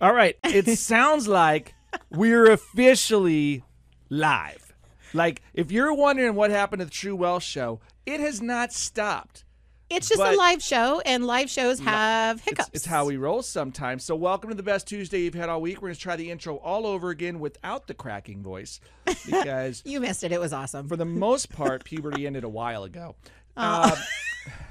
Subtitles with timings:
[0.00, 0.36] All right.
[0.44, 1.74] It sounds like
[2.10, 3.64] we're officially
[4.10, 4.74] live.
[5.14, 9.44] Like, if you're wondering what happened to the True Wealth show, it has not stopped.
[9.90, 12.68] It's just But- a live show, and live shows have hiccups.
[12.74, 14.04] it's how we roll sometimes.
[14.04, 15.76] So, welcome to the best Tuesday you've had all week.
[15.80, 18.80] We're going to try the intro all over again without the cracking voice
[19.24, 20.30] because, You missed it.
[20.30, 20.88] It was awesome.
[20.88, 23.16] for the most part, puberty ended a while ago.
[23.60, 23.90] Oh.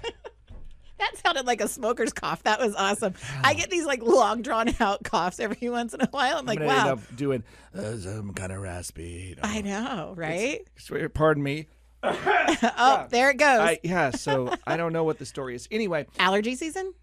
[0.06, 0.10] Uh,
[1.00, 2.44] That sounded like a smoker's cough.
[2.44, 3.14] That was awesome.
[3.44, 6.38] I get these like long drawn out coughs every once in a while.
[6.38, 6.90] I'm like, I'm going wow.
[6.90, 7.44] end up doing
[7.76, 9.30] uh, some kind of raspy.
[9.30, 9.42] You know.
[9.44, 10.68] I know, right?
[10.78, 11.68] Swear- Pardon me.
[12.04, 13.60] oh, there it goes.
[13.60, 15.68] I, yeah, so I don't know what the story is.
[15.72, 16.94] Anyway, allergy season,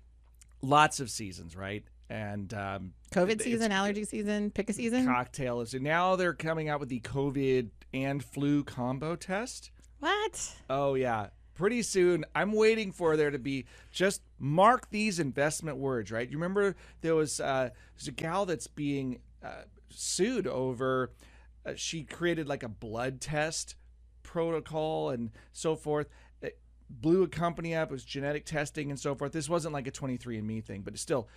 [0.62, 1.84] lots of seasons, right?
[2.09, 5.06] And um, COVID season, allergy season, pick a season.
[5.06, 9.70] cocktail is, now they're coming out with the COVID and flu combo test.
[9.98, 10.54] what?
[10.70, 12.24] Oh yeah, pretty soon.
[12.34, 16.28] I'm waiting for there to be just mark these investment words, right?
[16.28, 21.12] You remember there was uh, there's a gal that's being uh, sued over.
[21.64, 23.76] Uh, she created like a blood test
[24.23, 26.09] protocol and so forth.
[26.42, 26.59] It
[26.90, 27.90] blew a company up.
[27.90, 29.32] It was genetic testing and so forth.
[29.32, 31.29] This wasn't like a 23andMe thing, but it's still.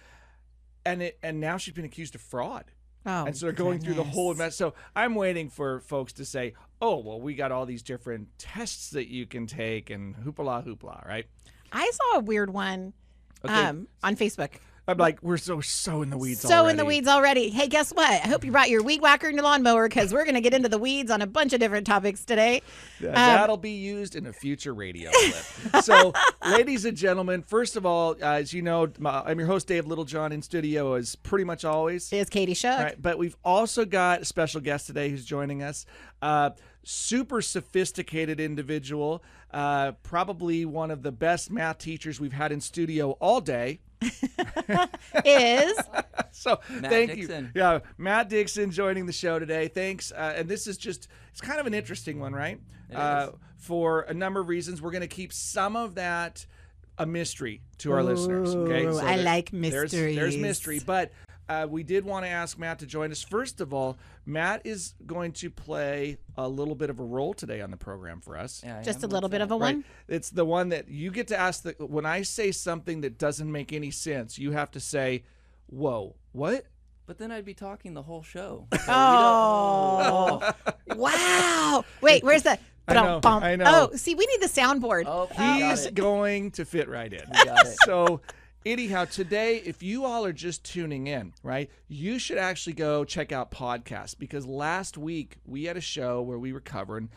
[0.86, 2.72] And it and now she's been accused of fraud.
[3.08, 4.48] Oh, And so they're going through the whole goodness.
[4.48, 4.56] mess.
[4.58, 8.90] So I'm waiting for folks to say, "Oh, well, we got all these different tests
[8.92, 11.26] that you can take and hoopla hoopla," right?
[11.72, 12.94] I saw a weird one
[13.46, 13.54] Okay.
[13.54, 14.56] um, on Facebook.
[14.90, 16.40] I'm like, we're so so in the weeds.
[16.40, 16.78] so in already.
[16.78, 17.50] the weeds already.
[17.50, 18.10] Hey, guess what?
[18.10, 20.54] I hope you brought your weed whacker and your lawnmower because we're going to get
[20.54, 22.62] into the weeds on a bunch of different topics today.
[23.02, 25.84] Yeah, Um, That'll be used in a future radio clip.
[25.84, 26.14] so,
[26.50, 29.88] ladies and gentlemen, first of all, uh, as you know, my, I'm your host, Dave
[29.88, 32.12] Littlejohn, in studio as pretty much always.
[32.14, 32.72] Is Katie Shook.
[32.72, 35.86] All right, but we've also got a special guest today who's joining us.
[36.22, 36.52] Uh,
[36.84, 39.22] super sophisticated individual,
[39.52, 43.80] uh, probably one of the best math teachers we've had in studio all day.
[45.26, 45.78] Is
[46.32, 47.46] So Matt thank Dixon.
[47.56, 49.68] you, yeah, Matt Dixon joining the show today.
[49.70, 52.60] Thanks, uh, and this is just it's kind of an interesting one, right?
[52.94, 56.46] Uh, for a number of reasons, we're going to keep some of that
[57.00, 58.54] a mystery to our listeners.
[58.56, 61.12] Okay, Ooh, I like there's- There's, mystery, but
[61.50, 63.24] uh, we did want to ask Matt to join us.
[63.24, 67.62] First of all, Matt is going to play a little bit of a role today
[67.62, 68.62] on the program for us.
[68.66, 69.76] Yeah, just a little bit of a Right.
[69.76, 69.86] one.
[70.08, 73.52] It's the one that you get to ask the when I say something that doesn't
[73.52, 75.24] make any sense, you have to say,
[75.68, 76.66] "Whoa, what?"
[77.06, 78.68] But then I'd be talking the whole show.
[78.90, 80.54] Oh,
[80.96, 81.86] wow.
[82.02, 82.58] Wait, where's the.
[82.90, 83.90] I know, I know.
[83.92, 85.04] Oh, see, we need the soundboard.
[85.08, 87.22] Oh, He's going to fit right in.
[87.44, 87.76] got it.
[87.86, 88.22] So,
[88.72, 93.32] anyhow, today, if you all are just tuning in, right, you should actually go check
[93.32, 97.10] out podcasts because last week we had a show where we were covering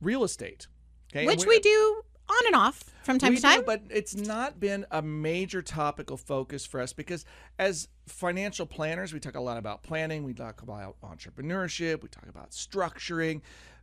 [0.00, 0.66] real estate.
[1.10, 3.60] Okay, Which we do on and off from time we to time.
[3.60, 7.24] do, but it's not been a major topical focus for us because
[7.58, 12.28] as financial planners, we talk a lot about planning, we talk about entrepreneurship, we talk
[12.28, 13.40] about structuring,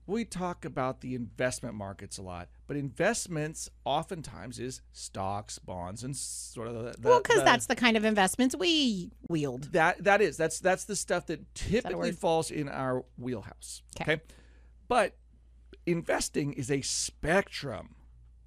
[0.08, 2.50] we talk about the investment markets a lot.
[2.68, 7.76] But investments oftentimes is stocks, bonds, and sort of the, the well, because that's the
[7.76, 9.72] kind of investments we wield.
[9.74, 12.18] that that is that's that's the stuff that typically word?
[12.18, 13.82] falls in our wheelhouse.
[13.96, 14.14] 'Kay.
[14.14, 14.22] Okay,
[14.88, 15.16] but
[15.86, 17.96] investing is a spectrum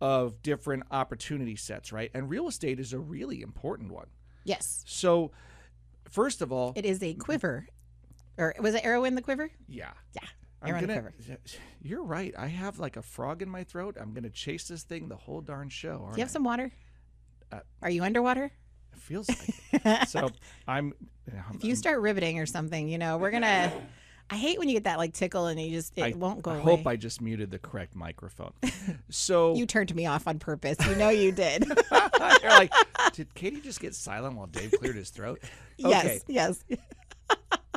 [0.00, 2.10] of different opportunity sets, right?
[2.14, 4.06] And real estate is a really important one.
[4.44, 5.32] Yes, So,
[6.08, 7.66] first of all, it is a quiver.
[8.38, 9.50] Or was it arrow in the quiver?
[9.66, 10.28] yeah, Yeah.
[10.62, 11.12] I'm in gonna.
[11.82, 12.34] You're right.
[12.36, 13.96] I have like a frog in my throat.
[14.00, 16.08] I'm gonna chase this thing the whole darn show.
[16.12, 16.32] Do you have I?
[16.32, 16.72] some water?
[17.52, 18.50] Uh, Are you underwater?
[18.92, 19.48] It feels like.
[19.72, 20.08] it.
[20.08, 20.30] So
[20.66, 20.94] I'm.
[21.54, 23.72] If you start riveting or something, you know, we're gonna.
[24.30, 26.50] I hate when you get that like tickle and you just it I won't go
[26.50, 26.62] I away.
[26.76, 28.52] hope I just muted the correct microphone.
[29.10, 30.76] So you turned me off on purpose.
[30.86, 31.64] You know you did.
[31.92, 32.72] You're like,
[33.12, 35.40] did Katie just get silent while Dave cleared his throat?
[35.82, 36.78] Okay, Yes, yes.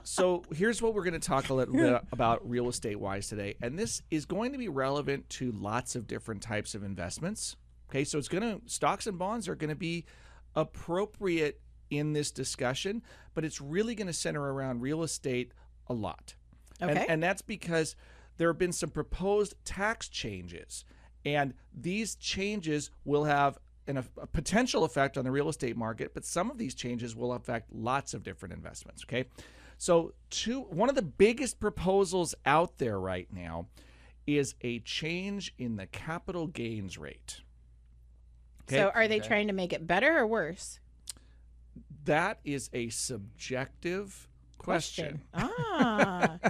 [0.04, 3.56] So here's what we're going to talk a little bit about real estate wise today.
[3.62, 7.56] And this is going to be relevant to lots of different types of investments.
[7.90, 10.06] Okay, so it's going to, stocks and bonds are going to be
[10.56, 13.02] appropriate in this discussion,
[13.34, 15.52] but it's really going to center around real estate
[15.88, 16.36] a lot.
[16.80, 17.06] And- Okay.
[17.10, 17.96] and that's because
[18.38, 20.86] there have been some proposed tax changes,
[21.26, 23.58] and these changes will have
[23.88, 27.34] an, a potential effect on the real estate market, but some of these changes will
[27.34, 29.04] affect lots of different investments.
[29.04, 29.26] Okay,
[29.82, 33.66] so two one of the biggest proposals out there right now
[34.28, 37.42] is a change in the capital gains rate.
[38.70, 39.28] Okay, So are they Okay.
[39.28, 40.80] trying to make it better or worse?
[42.06, 44.28] that is a subjective
[44.60, 45.22] question.
[45.34, 46.38] Ah.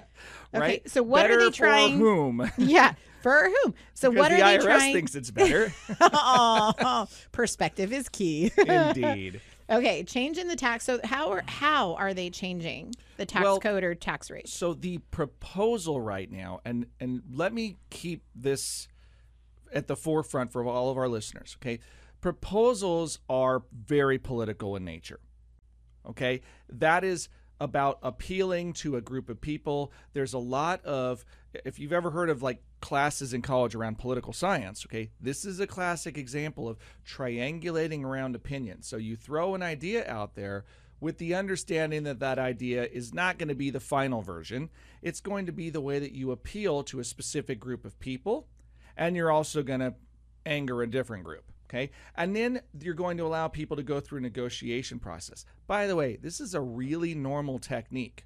[0.54, 0.90] Okay, right?
[0.90, 2.52] so what are they trying- For whom?
[2.58, 2.94] yeah.
[3.22, 3.74] For whom?
[3.94, 4.80] So Because what the are IRS they trying?
[4.80, 5.74] The IRS thinks it's better.
[6.02, 8.52] oh, perspective is key.
[8.58, 9.40] Indeed.
[9.72, 10.84] Okay, change in the tax.
[10.84, 14.50] So how are how are they changing the tax Well, code or tax rate?
[14.50, 18.88] So the proposal right now, and and let me keep this
[19.74, 21.56] at the forefront for all of our listeners.
[21.62, 21.80] Okay,
[22.20, 25.20] proposals are very political in nature.
[26.06, 27.30] Okay, that is
[27.62, 29.92] about appealing to a group of people.
[30.14, 31.24] There's a lot of,
[31.64, 35.60] if you've ever heard of like classes in college around political science, okay, this is
[35.60, 38.88] a classic example of triangulating around opinions.
[38.88, 40.66] So you throw an idea out there
[41.00, 44.70] with the understanding that that idea is not going to be the final version.
[45.02, 48.48] It's going to be the way that you appeal to a specific group of people,
[48.96, 49.96] and you're also going to
[50.46, 51.52] anger a different group.
[51.70, 51.90] Okay.
[52.16, 55.46] And then you're going to allow people to go through a negotiation process.
[55.68, 58.26] By the way, this is a really normal technique.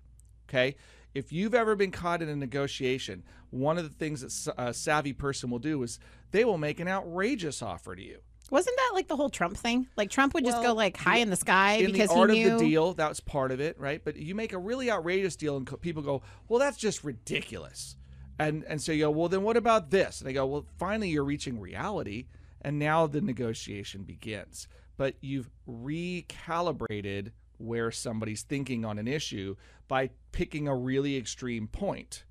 [0.50, 0.75] Okay.
[1.15, 5.13] If you've ever been caught in a negotiation, one of the things that a savvy
[5.13, 5.97] person will do is
[6.31, 8.19] they will make an outrageous offer to you.
[8.51, 9.88] Wasn't that like the whole Trump thing?
[9.95, 12.31] Like Trump would just Well, go like high in the sky in because the art
[12.31, 12.53] he knew.
[12.53, 14.03] of the deal, that was part of it, right?
[14.03, 17.95] But you make a really outrageous deal, and people go, "Well, that's just ridiculous,"
[18.38, 21.09] and and so you go, "Well, then what about this?" And they go, "Well, finally,
[21.09, 22.27] you're reaching reality,
[22.62, 24.67] and now the negotiation begins."
[24.97, 29.56] But you've recalibrated where somebody's thinking on an issue
[29.88, 32.24] by picking a really extreme point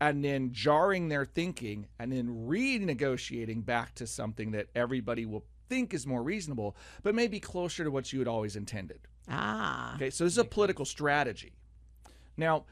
[0.00, 5.92] and then jarring their thinking and then renegotiating back to something that everybody will think
[5.92, 9.00] is more reasonable, but maybe closer to what you had always intended.
[9.28, 11.52] Ah, Okay, so this is a political strategy.
[12.36, 12.64] Now,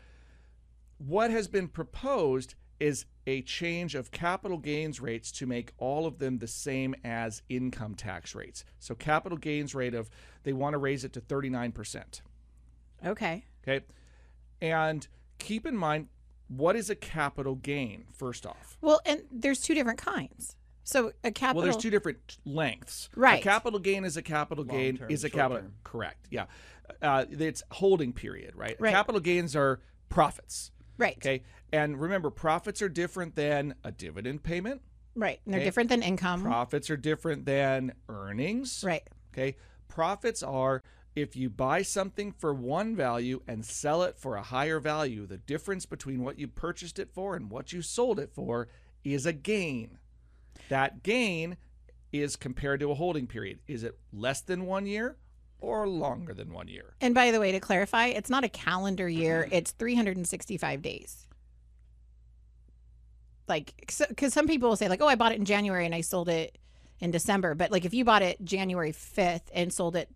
[0.99, 6.19] what has been proposed is a change of capital gains rates to make all of
[6.19, 8.65] them the same as income tax rates.
[8.79, 10.09] So, capital gains rate of,
[10.45, 12.21] they want to raise it to 39%.
[13.05, 13.45] okay.
[13.67, 13.85] Okay.
[14.61, 15.07] And
[15.39, 16.07] keep in mind,
[16.49, 18.79] what is a capital gain, first off?
[18.81, 20.57] Well, and there's two different kinds.
[20.85, 21.63] So a capital.
[21.63, 23.09] Well, there's two different lengths.
[23.17, 23.41] Right.
[23.41, 25.57] A capital gain is a capital gain Long-term, is a capital.
[25.57, 25.75] short-term.
[25.83, 26.27] Correct.
[26.31, 26.45] Yeah.
[27.03, 28.77] Uh, it's holding period, right?
[28.79, 28.93] Right.
[28.93, 30.71] Capital gains are profits.
[30.99, 31.17] Right.
[31.19, 31.43] Okay.
[31.73, 34.83] And remember, profits are different than a dividend payment.
[35.15, 35.41] Right.
[35.45, 35.67] And they're Okay.
[35.67, 36.43] different than income.
[36.43, 38.85] Profits are different than earnings.
[38.85, 39.03] right.
[39.33, 39.57] Okay.
[39.89, 40.83] Profits are
[41.15, 45.39] if you buy something for one value and sell it for a higher value, the
[45.39, 48.69] difference between what you purchased it for and what you sold it for
[49.03, 49.97] is a gain.
[50.69, 51.57] That gain
[52.13, 53.61] is compared to a holding period.
[53.67, 55.17] Is it less than one year
[55.61, 56.95] or longer than one year?
[57.01, 59.55] And by the way, to clarify, it's not a calendar year, mm.
[59.55, 61.27] it's 365 days.
[63.49, 63.73] Like,
[64.09, 66.29] because some people will say, like, oh, I bought it in January and I sold
[66.29, 66.59] it
[67.01, 67.55] in December.
[67.55, 70.09] But, like, if you bought it January 5th and sold it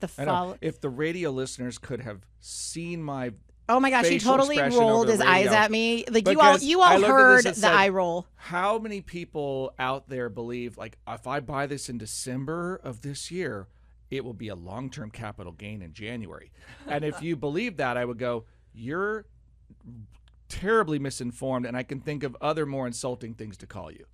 [0.00, 0.56] the fall.
[0.60, 3.32] If the radio listeners could have seen my
[3.68, 6.04] Oh my gosh, he totally rolled his the eyes at me.
[6.08, 8.26] Like, you all, you all heard the said, eye roll.
[8.36, 13.30] how many people out there believe like if I buy this in December of this
[13.32, 13.66] year,
[14.10, 16.52] it will be a long-term capital gain in January.
[16.86, 19.26] And if you believe that, I would go, you're
[20.48, 24.04] terribly misinformed and I can think of other more insulting things to call you.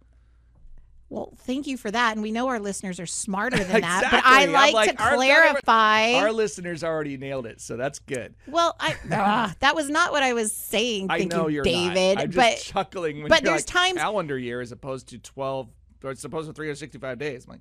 [1.11, 2.12] Well, thank you for that.
[2.15, 4.05] And we know our listeners are smarter than that.
[4.11, 4.33] But Exactly.
[4.33, 6.12] I like, like, to our- clarify.
[6.15, 8.35] Our listeners already nailed it, so that's good.
[8.47, 11.09] well, I ah, that was not what I was saying.
[11.11, 12.15] I thank know you, you're David.
[12.17, 12.25] not.
[12.25, 15.19] I'm just but chuckling when but you're there's like times- calendar year as opposed to
[15.19, 15.69] 12
[16.03, 17.44] or it's supposed to 365 days.
[17.44, 17.61] I'm like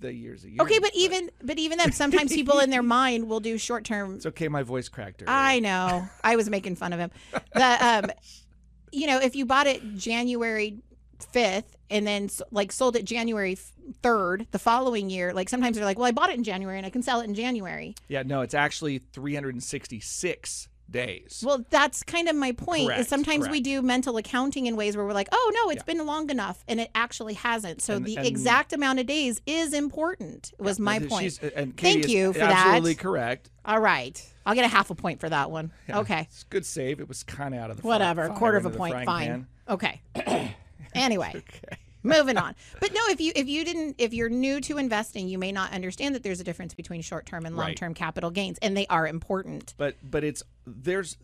[0.00, 0.60] the year's a year.
[0.60, 4.16] okay, but even but even then, sometimes people in their mind will do short term.
[4.16, 4.48] it's okay.
[4.48, 5.22] My voice cracked.
[5.22, 5.34] Earlier.
[5.34, 6.06] I know.
[6.22, 7.10] I was making fun of him.
[7.54, 8.10] The um,
[8.92, 10.78] you know, if you bought it January
[11.32, 13.56] fifth and then like sold it January
[14.02, 16.86] third the following year, like sometimes they're like, well, I bought it in January and
[16.86, 17.94] I can sell it in January.
[18.08, 21.42] Yeah, no, it's actually 366 days.
[21.44, 22.82] Well, that's kind of my point.
[22.82, 25.82] Is Correct, sometimes we do mental accounting in ways where we're like, oh no, it's
[25.82, 27.82] been long enough, and it actually hasn't.
[27.82, 30.52] So And- the and- exact amount of days is important.
[30.58, 31.52] Was my She's- point.
[31.56, 32.50] and Thank you for that.
[32.66, 33.50] absolutely correct.
[33.64, 35.72] All right, I'll get a half a point for that one.
[35.88, 37.00] Yeah, Okay, it's a good save.
[37.00, 39.26] It was kind of out of the whatever, quarter of a point, fine.
[39.26, 39.46] pan.
[39.68, 40.02] Okay.
[40.94, 41.32] anyway.
[41.34, 41.78] Okay.
[42.04, 45.38] Moving on but no if you if you didn't if you're new to investing you
[45.38, 48.86] may not understand that there's a difference between short-term and long-term capital gains and they
[48.88, 51.16] are important But but it's there's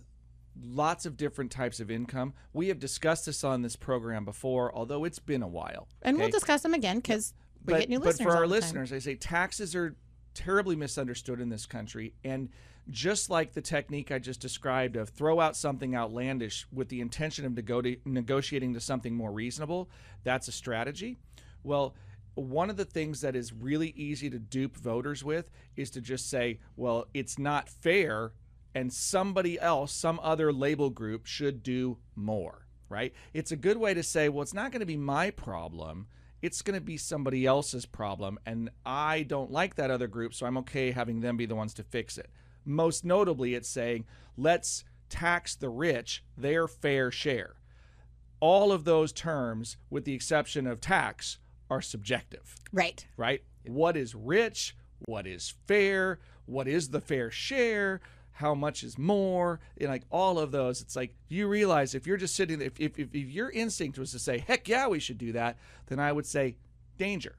[0.63, 2.35] lots of different types of income.
[2.53, 5.89] We have discussed this on this program before, although it's been a while.
[6.03, 7.33] and we'll discuss them again because
[7.65, 9.95] we but, get new but listeners But for our listeners, I say taxes are
[10.35, 12.15] terribly misunderstood in this country.
[12.25, 12.51] And
[12.89, 17.45] just like the technique I just described of throw out something outlandish with the intention
[17.45, 19.91] of nego- negotiating to something more reasonable,
[20.25, 21.19] that's a strategy.
[21.63, 21.95] Well,
[22.35, 26.31] one of the things that is really easy to dupe voters with is to just
[26.31, 28.33] say, well, it's not fair
[28.75, 33.13] and somebody else, some other label group should do more, right?
[33.35, 36.07] It's a good way to say, well, it's not going to be my problem
[36.43, 38.39] it's going to be somebody else's problem.
[38.47, 41.75] And I don't like that other group, so I'm okay having them be the ones
[41.75, 42.31] to fix it.
[42.65, 44.05] Most notably, it's saying,
[44.37, 47.55] let's tax the rich their fair share.
[48.41, 51.39] All of those terms, with the exception of tax,
[51.69, 53.07] are subjective Right.
[53.17, 53.43] right?
[53.67, 54.77] What is rich?
[55.07, 56.19] What is fair?
[56.47, 58.01] What is the fair share?
[58.33, 59.61] How much is more?
[59.79, 62.99] And like all of those, it's like you realize if you're just sitting there, if,
[62.99, 66.11] if, if your instinct was to say, heck yeah, we should do that, then I
[66.11, 66.57] would say
[66.97, 67.37] danger,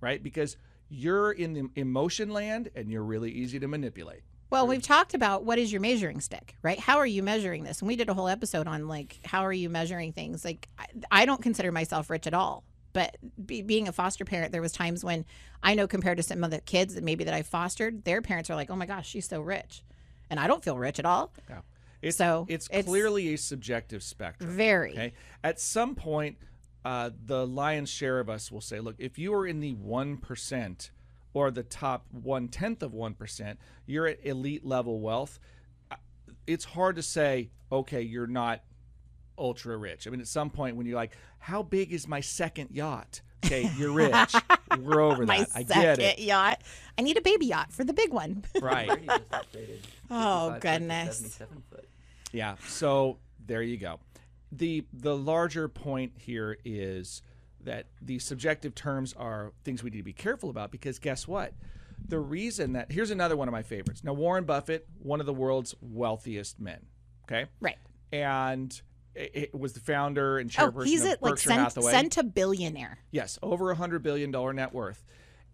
[0.00, 0.22] right?
[0.22, 0.56] Because
[0.88, 4.22] you're in the emotion land and you're really easy to manipulate.
[4.52, 6.78] Well, we've talked about what is your measuring stick, right?
[6.78, 7.80] How are you measuring this?
[7.80, 10.44] And we did a whole episode on like how are you measuring things.
[10.44, 13.16] Like I, I don't consider myself rich at all, but
[13.46, 15.24] be, being a foster parent, there was times when
[15.62, 18.50] I know compared to some of the kids that maybe that I fostered, their parents
[18.50, 19.82] are like, "Oh my gosh, she's so rich,"
[20.28, 21.32] and I don't feel rich at all.
[21.48, 21.60] Yeah.
[22.02, 24.50] It's, So, it's, it's- clearly a subjective spectrum.
[24.50, 24.92] Very.
[24.92, 25.12] Okay.
[25.42, 26.36] At some point,
[26.84, 30.90] uh, the lion's share of us will say, look, if you are in the 1%
[31.34, 35.38] or the top one tenth of 1%, you're at elite level wealth.
[35.90, 35.96] Uh,
[36.46, 38.62] It's hard to say, okay, you're not
[39.38, 40.06] ultra rich.
[40.06, 43.22] I mean, at some point when you're like, how big is my second yacht?
[43.44, 44.34] Okay, you're rich.
[44.80, 45.48] We're over My that.
[45.54, 46.18] I second get it.
[46.20, 46.62] yacht.
[46.96, 48.44] I need a baby yacht for the big one.
[48.62, 48.86] Right.
[48.88, 49.78] Brady just upgraded.
[50.10, 51.38] Oh, 55 foot to goodness.
[52.32, 52.54] Yeah.
[52.68, 53.98] So there you go.
[54.52, 57.22] The the larger point here is
[57.64, 61.52] that the subjective terms are things we need to be careful about because guess what?
[62.08, 64.02] The reason that here's another one of my favorites.
[64.02, 66.80] Now Warren Buffett, one of the world's wealthiest men,
[67.24, 67.46] okay?
[67.60, 67.78] Right.
[68.12, 68.80] And
[69.14, 71.92] it, was the founder and Oh, chairperson he's of at like Berkshire cent, Hathaway.
[71.92, 72.96] centibillionaire.
[73.10, 75.04] Yes, over a hundred billion dollar net worth.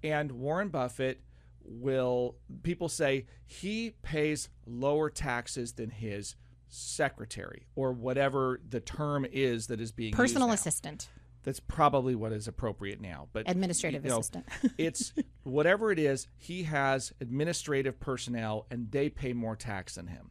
[0.02, 1.20] And Warren Buffett
[1.64, 6.36] will people say he pays lower taxes than his
[6.68, 11.08] secretary or whatever the term is that is being Personal assistant,
[11.48, 13.28] That's probably what is appropriate now.
[13.32, 14.44] But administrative you know, assistant.
[14.76, 15.14] it's
[15.44, 20.30] whatever it is, he has administrative personnel and they pay more tax than him.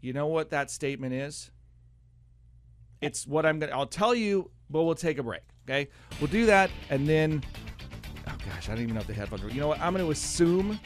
[0.00, 1.50] You know what that statement is?
[3.02, 5.90] It's what I'm going to I'll tell you, but we'll take a break, okay?
[6.18, 7.44] We'll do that and then
[8.26, 9.50] oh gosh, I don't even know if the headphones are.
[9.50, 9.80] You know what?
[9.82, 10.80] I'm going to assume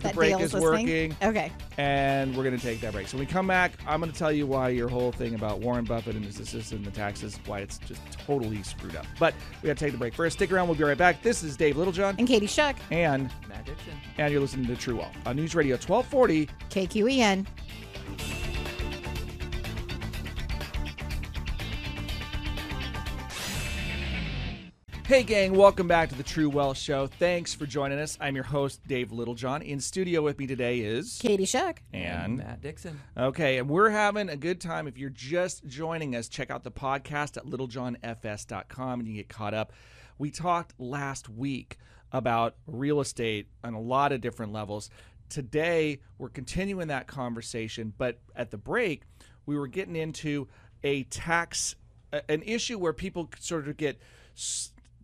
[0.00, 1.10] that the break Dale's is listening.
[1.10, 1.52] working Okay.
[1.78, 3.08] and we're going to take that break.
[3.08, 5.60] So when we come back, I'm going to tell you why your whole thing about
[5.60, 9.06] Warren Buffett and his assistant and the taxes, why it's just totally screwed up.
[9.18, 10.36] But we got to take the break first.
[10.36, 10.68] Stick around.
[10.68, 11.22] We'll be right back.
[11.22, 13.92] This is Dave Littlejohn And Katie Shuck, and Matt Dixon.
[14.18, 16.48] and you're listening to True Wealth on News Radio 1240.
[16.70, 17.46] KQEN.
[25.06, 27.06] Hey gang, welcome back to the True Wealth Show.
[27.06, 28.18] Thanks for joining us.
[28.20, 29.62] I'm your host Dave Littlejohn.
[29.62, 31.80] In studio with me today is Katie Shuck.
[31.92, 33.00] and Matt Dixon.
[33.16, 34.88] Okay, and we're having a good time.
[34.88, 39.54] If you're just joining us, check out the podcast at littlejohnfs.com and you get caught
[39.54, 39.72] up.
[40.18, 41.78] We talked last week
[42.10, 44.90] about real estate on a lot of different levels.
[45.28, 49.02] Today, we're continuing that conversation, but at the break,
[49.46, 50.48] we were getting into
[50.82, 51.76] a tax,
[52.28, 54.00] an issue where people sort of get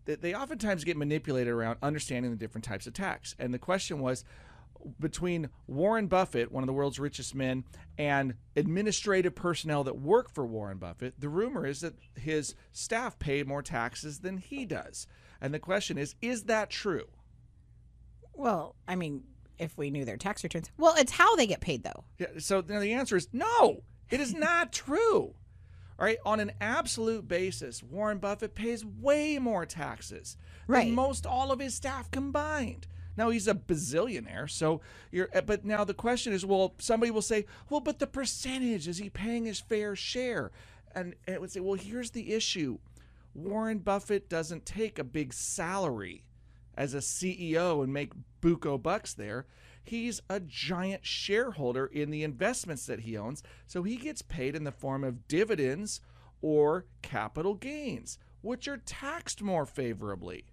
[0.03, 3.35] s- they- they oftentimes get manipulated around understanding the different types of tax.
[3.39, 4.25] And the question was
[4.99, 7.65] between Warren Buffett, one of the world's richest men,
[7.97, 13.43] and administrative personnel that work for Warren Buffett, the rumor is that his staff pay
[13.45, 15.07] more taxes than he does.
[15.41, 17.07] And the question is, is that true?
[18.35, 19.25] Well, I mean,
[19.59, 20.71] if we knew their tax returns.
[20.79, 22.05] Well, it's how they get paid, though.
[22.19, 25.35] Yeah, so the answer is no, it is not true.
[25.99, 30.87] All right, on an absolute basis, Warren Buffett pays way more taxes Right.
[30.87, 32.87] than most all of his staff combined.
[33.17, 34.81] Now he's a bazillionaire, so
[35.11, 35.29] you're.
[35.35, 38.97] eh, But now the question is, well, somebody will say, well, but the percentage is
[38.99, 40.51] he paying his fair share?
[40.95, 42.79] And it would say, well, here's the issue:
[43.35, 46.25] Warren Buffett doesn't take a big salary
[46.75, 49.47] as a CEO and make buco bucks there.
[49.83, 54.65] He's a giant shareholder in the investments that he owns, so he gets paid in
[54.65, 56.01] the form of dividends
[56.41, 60.45] or capital gains, which are taxed more favorably.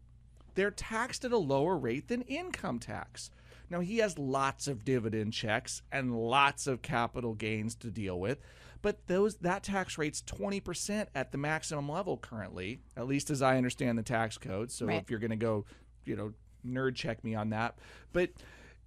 [0.55, 3.29] They're taxed at a lower rate than income tax.
[3.69, 8.39] Now, he has lots of dividend checks and lots of capital gains to deal with,
[8.81, 13.57] but those that tax rate's 20% at the maximum level currently, at least as I
[13.57, 14.71] understand the tax code.
[14.71, 15.01] So Right.
[15.01, 15.65] if you're going to go,
[16.05, 16.33] you know,
[16.65, 17.77] nerd check me on that.
[18.11, 18.31] But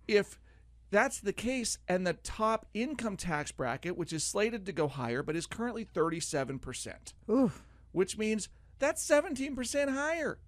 [0.06, 0.38] if
[0.90, 5.22] that's the case, and the top income tax bracket, which is slated to go higher,
[5.22, 7.50] but is currently 37%, Ooh.
[7.92, 10.38] which means that's 17% higher.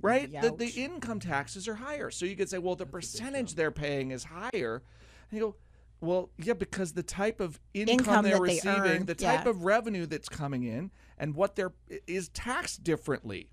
[0.00, 0.32] Right?
[0.32, 2.10] The, the income taxes are higher.
[2.10, 4.82] So you could say, well, the percentage they're paying is higher.
[5.30, 5.56] And you go,
[6.00, 9.44] well, yeah, because the type of income, Income they're that they receiving, earn, the type
[9.44, 9.50] yeah.
[9.50, 11.72] of revenue that's coming in, and what they're
[12.06, 13.50] is taxed differently.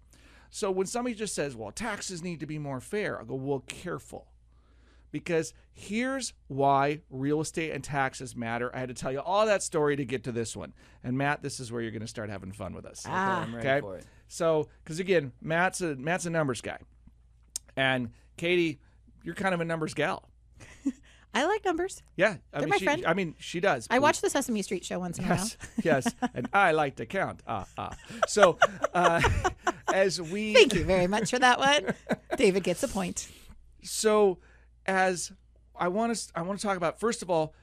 [0.50, 3.64] So when somebody just says, well, taxes need to be more fair, I go, well,
[3.68, 4.28] careful.
[5.12, 8.70] Because here's why real estate and taxes matter.
[8.76, 10.74] I had to tell you all that story to get to this one.
[11.04, 13.04] And Matt, this is where you're going to start having fun with us.
[13.08, 13.42] Ah.
[13.42, 13.82] I'm ready Okay.
[13.82, 14.06] for it.
[14.28, 16.78] So, because again, Matt's a Matt's a numbers guy,
[17.76, 18.80] and Katie,
[19.24, 20.30] you're kind of a numbers gal.
[21.34, 22.02] I like numbers.
[22.16, 23.06] Yeah, I They're mean, my she, friend.
[23.06, 23.88] I mean, she does.
[23.90, 25.38] I watch the Sesame Street show once in a while.
[25.38, 27.42] Yes, yes, and I like to count.
[27.48, 27.96] Ah, ah.
[28.28, 28.58] So,
[28.94, 29.22] uh,
[29.94, 31.94] as we Thank you very much for that one.
[32.38, 33.28] David gets a point.
[33.84, 34.38] so
[34.90, 35.32] as
[35.76, 37.54] I want to I want to talk about first of all,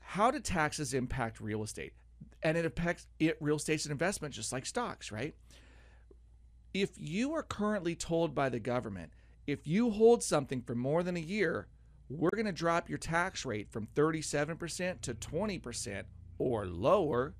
[0.00, 1.94] how do taxes impact real estate?
[2.42, 5.34] And it affects it real estate's an investment just like stocks, right?
[6.74, 9.12] If you are currently told by the government,
[9.46, 11.68] if you hold something for more than a year,
[12.10, 16.02] we're going to drop your tax rate from 37% to 20%
[16.38, 17.34] or lower,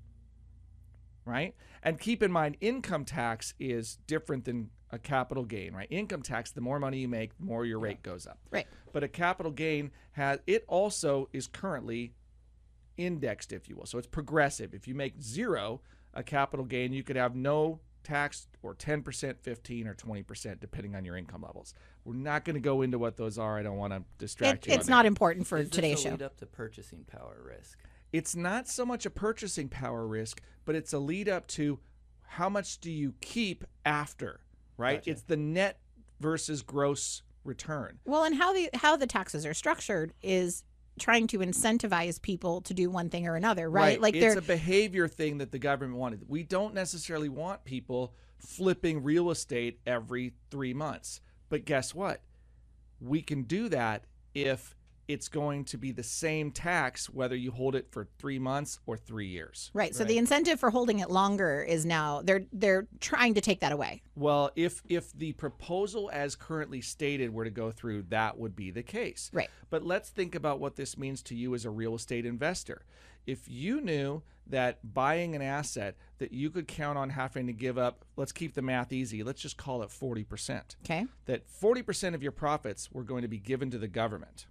[1.23, 1.55] right?
[1.83, 5.87] And keep in mind, income tax is different than a capital gain, right?
[5.89, 8.39] Income tax, the more money you make, the more your rate goes up.
[8.51, 8.65] Right.
[8.91, 12.13] But a capital gain has it also is currently
[12.97, 13.85] indexed, if you will.
[13.85, 14.73] So it's progressive.
[14.73, 15.81] If you make zero,
[16.13, 21.05] a capital gain, you could have no tax or 10%, 15 or 20% depending on
[21.05, 21.73] your income levels.
[22.05, 23.57] We're not going to go into what those are.
[23.57, 24.75] I don't want to distract It, you.
[24.75, 25.07] it's not that.
[25.07, 26.09] important for Is this today's a show.
[26.11, 27.77] lead up to purchasing power risk?
[28.11, 31.79] It's not so much a purchasing power risk, but it's a lead up to
[32.23, 34.39] how much do you keep after,
[34.79, 34.97] right?
[34.99, 35.11] Gotcha.
[35.11, 35.79] It's the net
[36.19, 37.99] versus gross return.
[38.05, 40.63] Well, and how the how the taxes are structured is
[40.99, 44.01] trying to incentivize people to do one thing or another, right?
[44.01, 46.23] Like it's a behavior thing that the government wanted.
[46.27, 51.21] We don't necessarily want people flipping real estate every three months.
[51.49, 52.21] But guess what?
[52.99, 54.75] We can do that if
[55.09, 58.95] it's going to be the same tax whether you hold it for three months or
[58.95, 59.71] three years.
[59.73, 59.95] right.
[59.95, 63.71] So the incentive for holding it longer is now they're they're trying to take that
[63.71, 64.03] away.
[64.15, 68.69] Well, if if the proposal as currently stated were to go through, that would be
[68.69, 69.31] the case.
[69.33, 69.49] Right.
[69.71, 72.85] But let's think about what this means to you as a real estate investor.
[73.25, 77.79] If you knew that buying an asset that you could count on having to give
[77.79, 80.75] up, let's keep the math easy, let's just call it 40%.
[80.85, 81.05] Okay.
[81.25, 84.47] That 40% of your profits were going to be given to the government.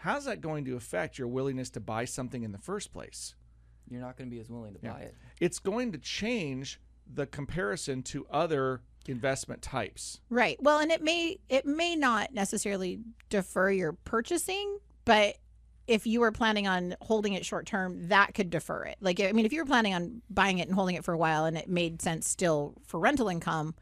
[0.00, 3.34] How's that going to affect your willingness to buy something in the first place?
[3.90, 4.92] You're not going to be as willing to Yeah.
[4.94, 5.14] buy it.
[5.40, 6.80] It's going to change
[7.12, 10.20] the comparison to other investment types.
[10.30, 10.56] Right.
[10.62, 15.36] Well, and it may it may not necessarily defer your purchasing, but
[15.86, 18.96] if you were planning on holding it short term, that could defer it.
[19.00, 21.18] Like I mean, if you were planning on buying it and holding it for a
[21.18, 23.74] while and it made sense still for rental income,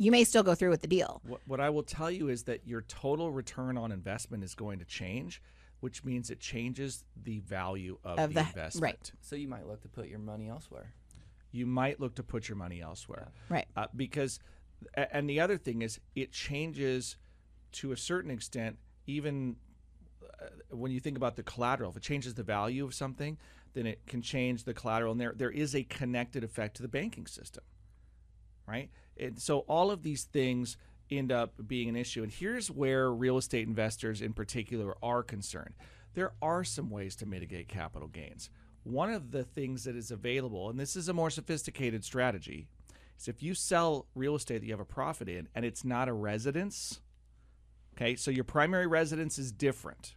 [0.00, 1.20] you may still go through with the deal.
[1.26, 4.78] What, what I will tell you is that your total return on investment is going
[4.78, 5.42] to change,
[5.80, 8.82] which means it changes the value of, Of the, the- investment.
[8.82, 9.12] right.
[9.20, 10.94] So you might look to put your money elsewhere.
[11.52, 13.28] You might look to put your money elsewhere.
[13.50, 13.66] Right.
[13.76, 14.38] Uh, because,
[14.96, 17.16] and the other thing is, it changes
[17.72, 19.56] to a certain extent, even
[20.24, 21.90] uh, when you think about the collateral.
[21.90, 23.36] If it changes the value of something,
[23.74, 25.12] then it can change the collateral.
[25.12, 27.64] And there, there is a connected effect to the banking system,
[28.66, 28.88] right?
[29.20, 30.76] And so all of these things
[31.10, 32.22] end up being an issue.
[32.22, 35.74] And here's where real estate investors in particular are concerned.
[36.14, 38.50] There are some ways to mitigate capital gains.
[38.82, 42.66] One of the things that is available, and this is a more sophisticated strategy,
[43.18, 46.08] is if you sell real estate that you have a profit in and it's not
[46.08, 47.00] a residence,
[47.94, 50.14] okay, so your primary residence is different,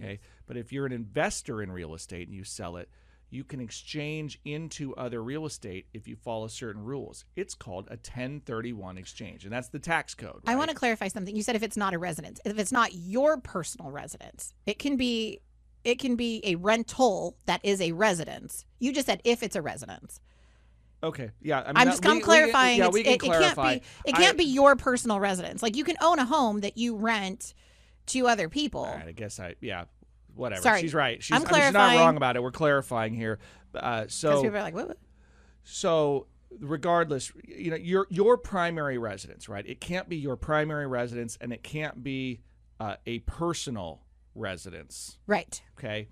[0.00, 2.88] okay, but if you're an investor in real estate and you sell it,
[3.34, 7.24] you can exchange into other real estate if you follow certain rules.
[7.36, 10.40] It's called a 1031 exchange, and that's the tax code.
[10.46, 11.34] I want to clarify something.
[11.34, 14.96] You said if it's not a residence, if it's not your personal residence, it can
[14.96, 15.40] be
[15.84, 18.64] it can be a rental that is a residence.
[18.78, 20.20] You just said if it's a residence.
[21.02, 21.60] Okay, yeah.
[21.60, 22.78] I mean, I'm that- just I'm we- we- clarifying.
[22.78, 23.70] yeah, we can it, it clarify.
[23.72, 25.62] can't be it can't I- be your personal residence.
[25.62, 27.52] Like you can own a home that you rent
[28.06, 28.84] to other people.
[28.84, 29.84] Right, I guess I yeah,
[30.34, 30.62] whatever.
[30.62, 30.80] Sorry.
[30.80, 31.22] she's right.
[31.22, 32.42] She's, I'm I mean, she's not wrong about it.
[32.42, 33.38] We're clarifying here.
[33.74, 34.98] Uh, so people are like, what?
[35.64, 36.26] so
[36.60, 39.66] regardless, you know your your primary residence, right?
[39.66, 42.40] It can't be your primary residence, and it can't be
[42.80, 44.02] uh, a personal
[44.34, 45.18] residence.
[45.26, 45.62] Right.
[45.78, 46.08] Okay.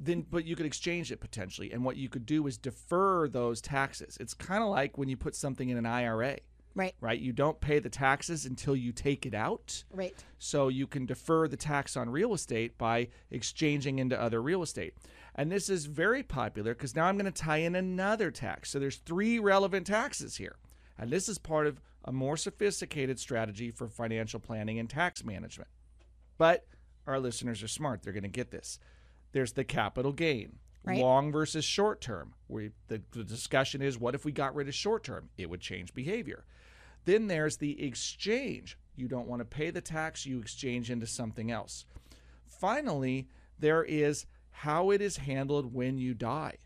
[0.00, 3.60] Then, but you could exchange it potentially, and what you could do is defer those
[3.60, 4.16] taxes.
[4.20, 6.38] It's kind of like when you put something in an IRA,
[6.74, 6.94] Right.
[7.00, 7.18] right?
[7.18, 9.84] You don't pay the taxes until you take it out.
[9.92, 10.14] Right.
[10.38, 14.94] So you can defer the tax on real estate by exchanging into other real estate.
[15.34, 18.70] And this is very popular because now I'm going to tie in another tax.
[18.70, 20.56] So there's three relevant taxes here.
[20.98, 25.70] And this is part of a more sophisticated strategy for financial planning and tax management.
[26.38, 26.66] But
[27.06, 28.02] our listeners are smart.
[28.02, 28.78] They're going to get this.
[29.32, 30.58] There's the capital gain.
[30.84, 30.98] Right.
[30.98, 32.34] Long versus short term.
[32.48, 35.28] We the, the discussion is what if we got rid of short term?
[35.36, 36.44] It would change behavior.
[37.04, 38.78] Then there's the exchange.
[38.96, 41.84] You don't want to pay the tax, you exchange into something else.
[42.46, 46.56] Finally, there is how it is handled when you die.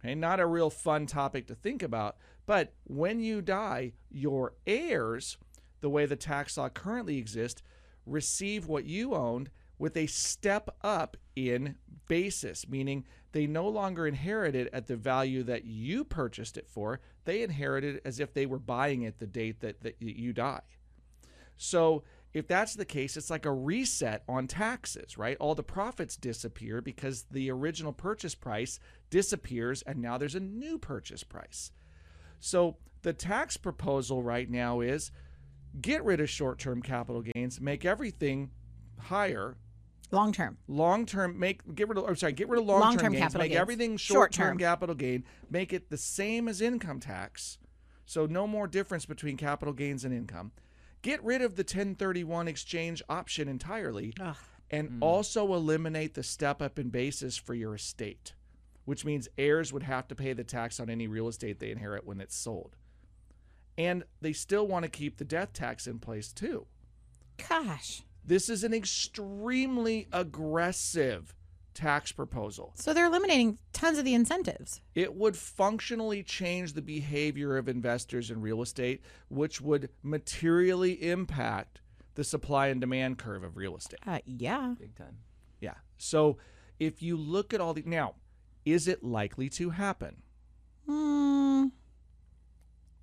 [0.00, 5.38] Okay, not a real fun topic to think about, but when you die, your heirs,
[5.80, 7.62] the way the tax law currently exists,
[8.04, 11.76] receive what you owned with a step up in
[12.08, 17.00] basis, meaning they no longer inherit it at the value that you purchased it for.
[17.24, 20.60] They inherit it as if they were buying it the date that, that you die.
[21.56, 25.36] So if that's the case, it's like a reset on taxes, right?
[25.38, 30.76] All the profits disappear because the original purchase price disappears and now there's a new
[30.76, 31.70] purchase price.
[32.40, 35.12] So the tax proposal right now is
[35.80, 38.50] get rid of short term capital gains, make everything
[38.98, 39.56] higher.
[40.14, 40.58] Long term.
[40.68, 42.04] Long term, make get rid of.
[42.04, 43.22] I'm sorry, get rid of long term Long-term gains.
[43.22, 43.60] capital Make gains.
[43.60, 45.24] everything short term capital gain.
[45.50, 47.58] Make it the same as income tax,
[48.06, 50.52] so no more difference between capital gains and income.
[51.02, 54.36] Get rid of the 1031 exchange option entirely, Ugh.
[54.70, 55.02] and hmm.
[55.02, 58.34] also eliminate the step up in basis for your estate,
[58.86, 62.06] which means heirs would have to pay the tax on any real estate they inherit
[62.06, 62.76] when it's sold.
[63.76, 66.66] And they still want to keep the death tax in place too.
[67.48, 68.02] Gosh.
[68.24, 71.34] This is an extremely aggressive
[71.74, 72.72] tax proposal.
[72.76, 74.80] So they're eliminating tons of the incentives.
[74.94, 81.80] It would functionally change the behavior of investors in real estate, which would materially impact
[82.14, 84.00] the supply and demand curve of real estate.
[84.06, 84.74] Uh, yeah.
[84.78, 85.18] Big time.
[85.60, 85.74] Yeah.
[85.98, 86.38] So
[86.78, 88.14] if you look at all the now,
[88.64, 90.22] is it likely to happen?
[90.88, 91.66] Hmm.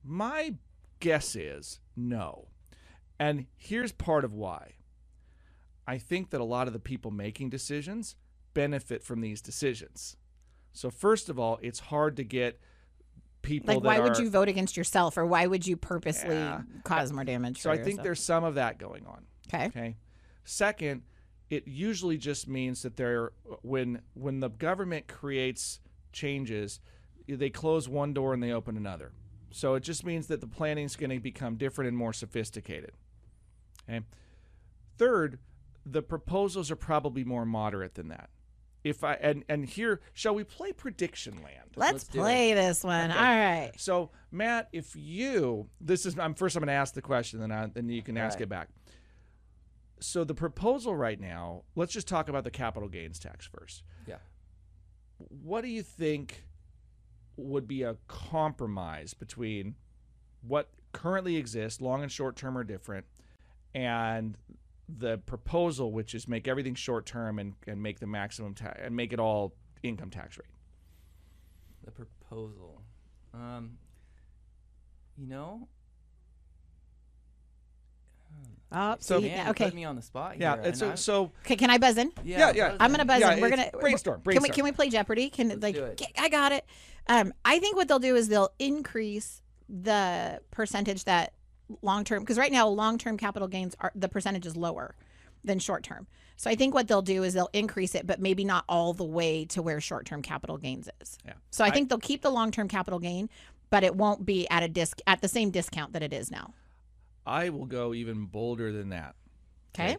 [0.04, 0.56] My
[1.00, 2.48] guess is no.
[3.20, 4.74] And here's part of why.
[5.88, 8.16] I think that a lot of the people making decisions
[8.54, 10.18] benefit from these decisions.
[10.74, 12.60] So first of all, it's hard to get
[13.42, 16.62] people Like, that why would you vote against yourself, or why would you purposely Yeah.
[16.84, 17.62] cause more damage?
[17.62, 19.26] So I think there's some of that going on.
[19.48, 19.66] Okay.
[19.66, 19.98] Okay.
[20.44, 21.04] Second,
[21.50, 25.80] it usually just means that they're when when the government creates
[26.14, 26.80] changes,
[27.28, 29.12] they close one door and they open another.
[29.50, 32.92] So it just means that the planning is going to become different and more sophisticated.
[33.90, 34.06] Okay.
[34.98, 35.40] Third,
[35.86, 38.30] the proposals are probably more moderate than that.
[38.84, 41.70] If I and and here, shall we play prediction land?
[41.76, 43.12] Let's, Let's play this one.
[43.12, 43.20] Okay.
[43.20, 43.72] All right.
[43.78, 47.52] So, Matt, if you this is I'm first I'm going to ask the question, then
[47.52, 48.44] I, then you can ask Right.
[48.44, 48.70] it back.
[50.00, 53.84] So the proposal right now, let's just talk about the capital gains tax first.
[54.08, 54.16] Yeah.
[55.18, 56.46] What do you think
[57.38, 59.76] would be a compromise between
[60.42, 63.06] what currently exists, long and short term are different,
[63.76, 64.36] and
[64.98, 68.96] the proposal, which is make everything short term and, and make the maximum tax and
[68.96, 70.48] make it all income tax rate?
[71.86, 72.82] The proposal.
[73.34, 73.78] Um,
[75.18, 75.68] you know,
[78.74, 79.66] Oh, So- see, man, okay.
[79.66, 80.56] put me on the spot Yeah.
[80.56, 80.64] here.
[80.68, 82.14] and so I'm- so Okay, can I buzz in?
[82.24, 82.70] Yeah, yeah.
[82.70, 83.42] buzz I'm gonna buzz Yeah, in.
[83.42, 85.30] We're gonna brainstorm, Can we can we play Jeopardy?
[85.30, 86.02] Can Let's like do it.
[86.18, 86.66] I got it.
[87.08, 91.34] Um, I think what they'll do is they'll increase the percentage that
[91.82, 94.96] long term because right now long term capital gains are the percentage is lower
[95.44, 96.08] than short term.
[96.36, 99.04] So I think what they'll do is they'll increase it, but maybe not all the
[99.04, 101.18] way to where short term capital gains is.
[101.26, 101.34] Yeah.
[101.52, 103.30] So I I- think they'll keep the long term capital gain,
[103.70, 106.54] but it won't be at a disc at the same discount that it is now.
[107.26, 109.16] I will go even bolder than that.
[109.74, 109.98] Okay.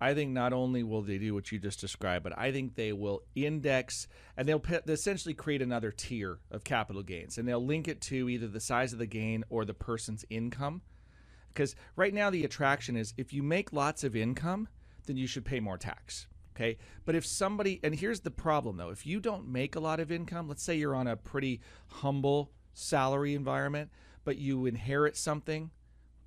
[0.00, 2.92] I think not only will they do what you just described, but I think they
[2.92, 4.06] will index
[4.36, 8.48] and they'll essentially create another tier of capital gains, and they'll link it to either
[8.48, 10.82] the size of the gain or the person's income.
[11.54, 14.68] Because right now the attraction is if you make lots of income,
[15.06, 16.26] then you should pay more tax.
[16.54, 16.76] Okay.
[17.04, 20.12] But if somebody, and here's the problem though, if you don't make a lot of
[20.12, 23.90] income, let's say you're on a pretty humble salary environment,
[24.24, 25.70] but you inherit something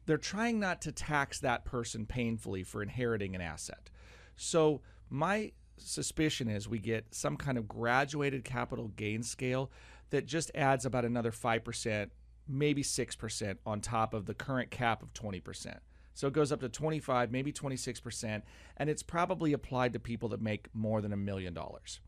[0.07, 3.91] they're trying not to tax that person painfully for inheriting an asset.
[4.37, 9.69] So my suspicion is we get some kind of graduated capital gain scale
[10.09, 12.09] that just adds about another 5%,
[12.47, 15.77] maybe 6% on top of the current cap of 20%.
[16.13, 18.41] So it goes up to 25, maybe 26%,
[18.77, 21.99] and it's probably applied to people that make more than a million dollars.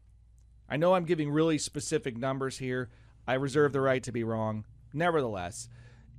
[0.68, 2.90] I know I'm giving really specific numbers here.
[3.28, 4.66] I reserve the right to be wrong.
[4.94, 5.70] Nevertheless,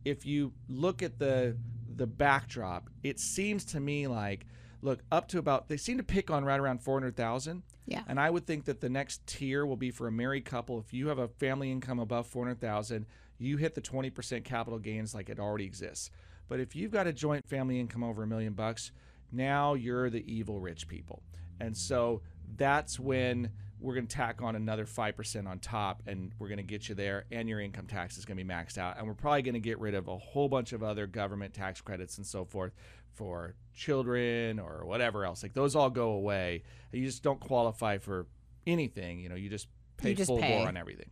[0.04, 1.56] if you look at the
[1.96, 4.46] the backdrop, it seems to me like
[4.82, 7.62] look up to about they seem to pick on right around 400,000.
[7.86, 8.02] Yeah.
[8.06, 10.78] And I would think that the next tier will be for a married couple.
[10.78, 13.04] If you have a family income above 400,000,
[13.40, 16.10] you hit the 20% capital gains like it already exists.
[16.48, 18.92] But if you've got a joint family income over a million bucks,
[19.32, 21.22] now you're the evil rich people.
[21.60, 22.22] And so
[22.56, 23.50] that's when
[23.80, 26.94] we're going to tack on another 5% on top and we're going to get you
[26.94, 29.54] there and your income tax is going to be maxed out and we're probably going
[29.54, 32.72] to get rid of a whole bunch of other government tax credits and so forth
[33.14, 38.26] for children or whatever else like those all go away you just don't qualify for
[38.66, 40.58] anything you know you just pay You just full pay.
[40.58, 41.08] bore on everything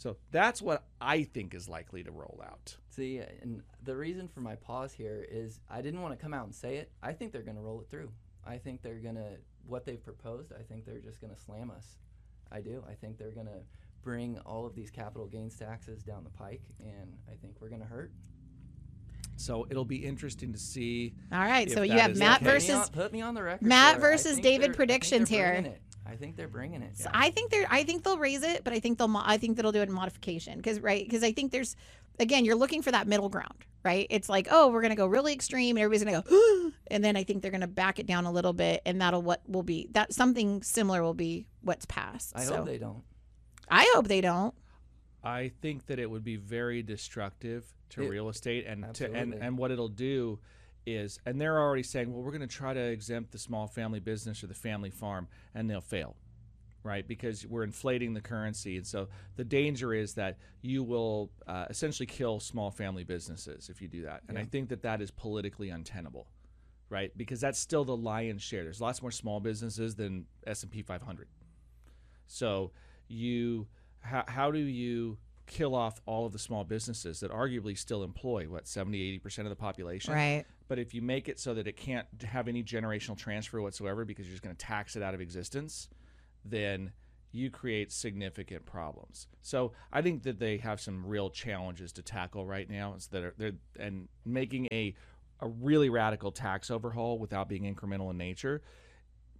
[0.00, 4.40] so that's what i think is likely to roll out See, and the reason for
[4.40, 6.90] my pause here is I didn't want to come out and say it.
[7.02, 8.10] I think they're going to roll it through.
[8.44, 11.70] I think they're going to, what they've proposed, I think they're just going to slam
[11.70, 11.86] us.
[12.50, 12.82] I do.
[12.90, 13.60] I think they're going to
[14.02, 17.80] bring all of these capital gains taxes down the pike, and I think we're going
[17.80, 18.10] to hurt.
[19.36, 22.50] so it'll be interesting to see All right, so you have Matt okay.
[22.52, 22.90] Put me on- versus.
[22.90, 23.66] put me on the record.
[23.66, 25.74] Matt for versus David they're- I think predictions here.
[26.04, 26.14] Bringing it.
[26.14, 26.96] I think they're bringing it.
[26.98, 27.66] So I think they're.
[27.70, 29.08] I think they'll raise it, but I think they'll.
[29.08, 31.76] mo- I think that'll do it in modification because right because I think there's,
[32.18, 34.06] again, you're looking for that middle ground, right?
[34.10, 37.24] It's like oh we're gonna go really extreme and everybody's gonna go, and then I
[37.24, 40.12] think they're gonna back it down a little bit, and that'll what will be that
[40.12, 42.32] something similar will be what's passed.
[42.34, 43.02] I so hope they don't.
[43.68, 44.54] I hope they don't.
[45.22, 49.34] I think that it would be very destructive to It- real estate and to, and
[49.34, 50.38] and what it'll do
[50.86, 54.00] is and they're already saying well we're going to try to exempt the small family
[54.00, 56.16] business or the family farm and they'll fail
[56.82, 57.06] right?
[57.06, 62.06] Because we're inflating the currency and so the danger is that you will uh, essentially
[62.06, 64.22] kill small family businesses if you do that.
[64.28, 66.26] And i think that that is politically untenable
[66.88, 67.16] right?
[67.16, 68.64] Because that's still the lion's share.
[68.64, 71.28] There's lots more small businesses than s&p 500
[72.26, 72.70] so
[73.08, 73.66] you
[74.00, 75.18] how, how do you
[75.50, 79.48] kill off all of the small businesses that arguably still employ what 70 80% of
[79.48, 80.14] the population?
[80.14, 80.44] Right.
[80.68, 84.26] but if you make it so that it can't have any generational transfer whatsoever because
[84.26, 85.88] you're just going to tax it out of existence
[86.44, 86.92] then
[87.32, 89.26] you create significant problems.
[89.42, 93.24] So i think that they have some real challenges to tackle right now is that
[93.24, 94.94] are, they're and making a
[95.40, 98.62] a really radical tax overhaul without being incremental in nature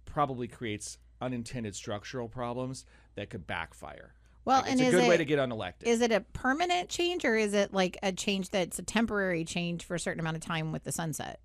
[0.05, 5.09] probably creates unintended structural problems that could backfire Well, Like, and it's a good it
[5.09, 5.83] way to get unelected.
[5.83, 9.83] is it a permanent change or is it like a change that's a temporary change
[9.85, 11.39] for a certain amount of time with the sunset?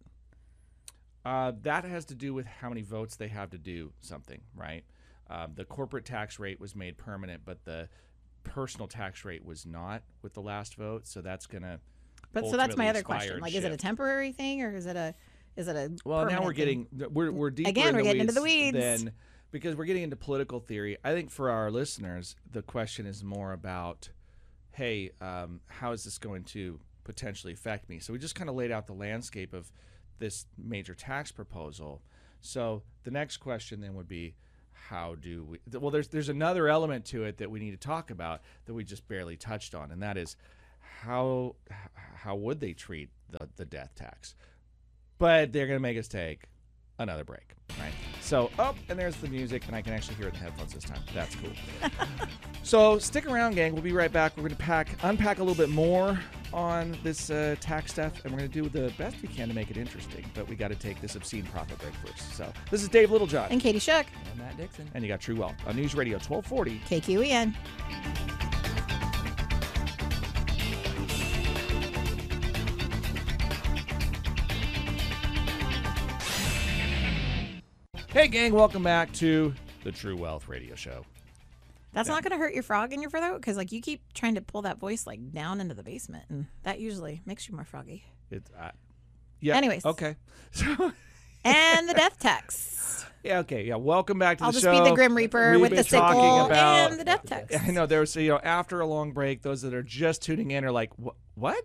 [1.24, 4.85] Uh, that has to do with how many votes they have to do something, right?
[5.28, 7.88] Um, the corporate tax rate was made permanent, but the
[8.44, 11.06] personal tax rate was not with the last vote.
[11.06, 11.80] So that's gonna.
[12.32, 13.40] But so that's my other question.
[13.40, 15.14] Like, is it a temporary thing or is it a
[15.56, 16.87] is it a Well, now we're thing?
[16.92, 19.02] getting we're we're deeper Again, in we're the getting into the weeds weeds.
[19.04, 19.12] Then
[19.50, 23.52] because we're getting into political theory, I think for our listeners, the question is more
[23.52, 24.11] about,
[24.72, 27.98] hey, um, how is this going to potentially affect me?
[27.98, 29.72] So we just kind of laid out the landscape of
[30.18, 32.02] this major tax proposal.
[32.40, 34.35] So the next question then would be,
[34.88, 35.59] how do we?
[35.78, 38.85] Well, there's there's another element to it that we need to talk about that we
[38.85, 40.37] just barely touched on, and that is
[41.00, 41.56] how
[42.14, 44.35] how would they treat the the death tax?
[45.18, 46.44] But they're going to make us take
[46.98, 47.92] another break, right?
[48.26, 50.74] So, oh, and there's the music, and I can actually hear it in the headphones
[50.74, 50.98] this time.
[51.14, 51.50] That's cool.
[52.64, 53.72] so, stick around, gang.
[53.72, 54.36] We'll be right back.
[54.36, 56.18] We're going to pack, unpack a little bit more
[56.52, 59.54] on this uh, tax stuff, and we're going to do the best we can to
[59.54, 60.24] make it interesting.
[60.34, 62.34] But we got to take this obscene profit break first.
[62.36, 64.90] So, this is Dave Littlejohn, And Katie Shook, And Matt Dixon.
[64.94, 66.80] and you got True Wealth on News Radio 1240.
[67.00, 68.45] KQEN.
[78.16, 79.52] Hey, gang, welcome back to
[79.85, 81.05] the True Wealth Radio Show.
[81.92, 84.37] That's not going to hurt your frog in your throat because, like, you keep trying
[84.37, 87.66] to pull that voice like down into the basement, and that usually makes you more
[87.66, 88.07] froggy.
[88.31, 88.70] It's, uh,
[89.40, 89.55] yeah.
[89.55, 89.85] Anyways.
[89.85, 90.16] Okay.
[90.52, 90.92] So,
[91.44, 93.05] And the death text.
[93.22, 93.64] yeah, okay.
[93.64, 93.76] Yeah.
[93.76, 94.70] Welcome back to the show.
[94.70, 97.61] I'll just be the Grim Reaper We've with the sickle about- and the death text.
[97.68, 100.64] I know there's you know after a long break, those that are just tuning in
[100.64, 100.90] are like,
[101.35, 101.62] what?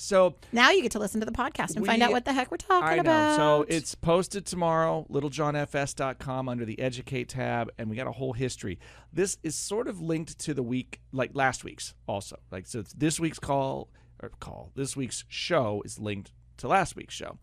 [0.00, 2.52] So Now you get to listen to the podcast and find out what the heck
[2.52, 3.00] we're talking I know.
[3.00, 3.36] about.
[3.36, 8.78] So it's posted tomorrow, littlejohnfs.com under the Educate tab, and we got a whole history.
[9.12, 12.38] This is sort of linked to the week, like last week's also.
[12.52, 13.88] Like so, this week's call
[14.22, 14.70] or call.
[14.76, 17.36] This week's show is linked to last week's show,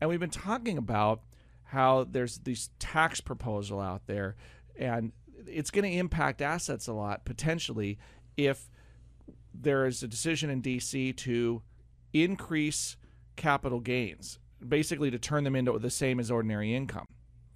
[0.00, 1.22] and we've been talking about
[1.62, 4.34] how there's this tax proposal out there,
[4.76, 5.12] and
[5.46, 7.98] it's going to impact assets a lot potentially
[8.36, 8.68] if
[9.54, 11.62] there is a decision in DC to
[12.12, 12.96] increase
[13.36, 17.06] capital gains, basically to turn them into the same as ordinary income,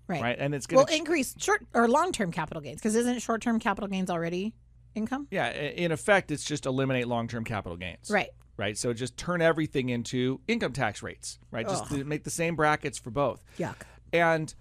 [0.09, 0.23] right.
[0.23, 0.37] right?
[0.39, 3.43] And it's going to Well, increase short or long term capital gains because isn't short
[3.43, 4.55] term capital gains already
[4.95, 5.27] income?
[5.31, 8.31] yeah, in effect, it's just eliminate long-term capital gains, Right.
[8.59, 8.77] Right.
[8.77, 11.67] So just turn everything into income tax rates, right?
[11.67, 13.43] Just to make the same brackets for both.
[13.59, 13.77] Yuck.
[14.13, 14.55] And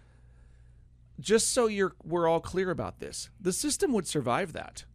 [1.19, 4.85] just so you're we're all clear about this, the system would survive that.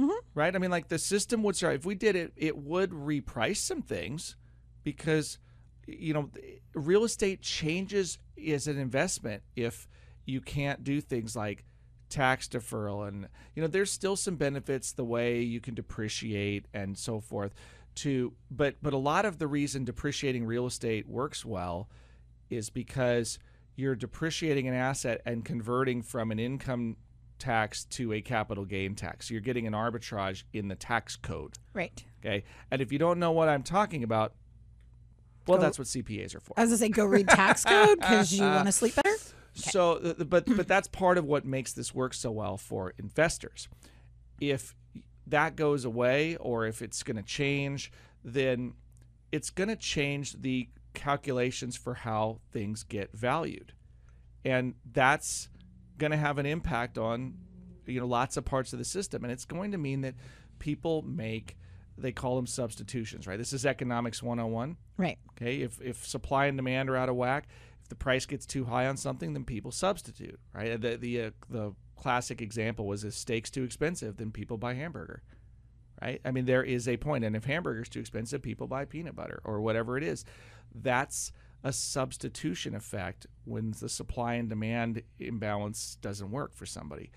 [0.00, 0.10] Mm-hmm.
[0.34, 0.54] Right?
[0.54, 1.80] I mean like the system would survive.
[1.80, 4.34] If we did it, it would reprice some things
[4.84, 5.38] because
[5.86, 6.30] you know,
[6.74, 9.88] real estate changes as an investment if
[10.24, 11.64] you can't do things like
[12.08, 16.98] tax deferral and you know there's still some benefits the way you can depreciate and
[16.98, 17.54] so forth
[17.94, 21.88] to but but a lot of the reason depreciating real estate works well
[22.48, 23.38] is because
[23.76, 26.96] you're depreciating an asset and converting from an income
[27.38, 29.30] tax to a capital gain tax.
[29.30, 31.54] You're getting an arbitrage in the tax code.
[31.72, 32.04] Right.
[32.20, 32.44] Okay.
[32.70, 34.34] And if you don't know what I'm talking about,
[35.50, 36.54] well, Go- that's what CPAs are for.
[36.56, 39.14] As I was gonna say go read tax code because you want to sleep better.
[39.54, 42.92] So, th- th- but but that's part of what makes this work so well for
[42.98, 43.68] investors.
[44.40, 44.74] If
[45.26, 47.92] that goes away, or if it's going to change,
[48.24, 48.74] then
[49.32, 53.72] it's going to change the calculations for how things get valued,
[54.44, 55.48] and that's
[55.98, 57.34] going to have an impact on
[57.86, 60.14] you know lots of parts of the system, and it's going to mean that
[60.58, 61.56] people make
[62.02, 63.38] they call them substitutions, right?
[63.38, 64.76] This is economics 101.
[64.96, 65.18] Right.
[65.32, 67.46] Okay, if if supply and demand are out of whack,
[67.82, 70.80] if the price gets too high on something, then people substitute, right?
[70.80, 75.22] The the uh, the classic example was if steak's too expensive, then people buy hamburger,
[76.00, 76.20] right?
[76.24, 79.40] I mean, there is a point, and if hamburger's too expensive, people buy peanut butter
[79.44, 80.24] or whatever it is.
[80.74, 81.32] That's
[81.62, 87.10] a substitution effect when the supply and demand imbalance doesn't work for somebody.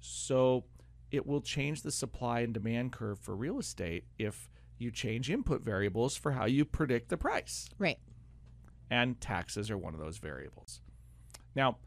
[0.00, 0.64] So
[1.10, 5.62] it will change the supply and demand curve for real estate if you change input
[5.62, 7.68] variables for how you predict the price.
[7.78, 7.98] Right.
[8.90, 10.80] And taxes are one of those variables.
[11.54, 11.78] Now,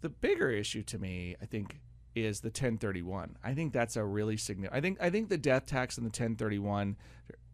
[0.00, 1.80] the bigger issue to me, I think,
[2.14, 3.36] is the 1031.
[3.42, 4.76] I think that's a really significant.
[4.76, 6.96] I think I think the death tax and the 1031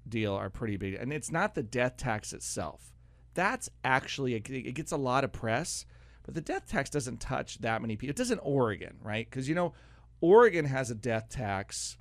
[0.09, 2.93] deal are pretty big, and it's not the death tax itself.
[3.35, 5.87] That's actually it gets a lot of press,
[6.25, 8.11] but the death tax doesn't touch that many people.
[8.11, 9.29] It doesn't Oregon, right?
[9.29, 9.75] Because you know,
[10.21, 11.97] Oregon has a death tax,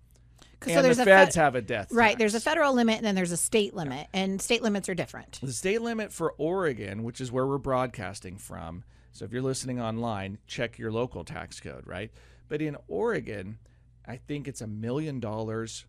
[0.62, 1.94] and the a feds fed- have a death tax.
[1.94, 2.10] right.
[2.10, 2.20] tax.
[2.20, 5.40] There's a federal limit and then there's a state limit, and state limits are different.
[5.42, 9.82] The state limit for Oregon, which is where we're broadcasting from, so if you're listening
[9.82, 12.12] online, check your local tax code, right?
[12.50, 13.58] But in Oregon,
[14.06, 15.86] I think it's a million dollars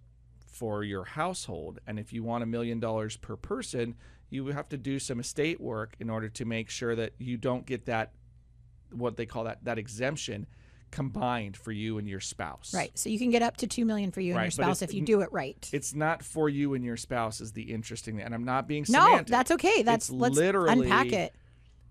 [0.46, 1.78] for your household.
[1.86, 3.96] And if you want a million dollars per person,
[4.30, 7.66] you have to do some estate work in order to make sure that you don't
[7.66, 8.12] get that,
[8.90, 10.46] what they call that, that exemption
[10.90, 12.72] combined for you and your spouse.
[12.74, 12.96] Right.
[12.98, 15.02] So you can get up to two million for you and your spouse if you
[15.02, 15.68] do it right.
[15.72, 18.24] It's not for you and your spouse is the interesting thing.
[18.24, 19.28] And I'm not being semantic.
[19.28, 19.82] no, that's okay.
[19.82, 21.34] That's It's let's literally unpack it.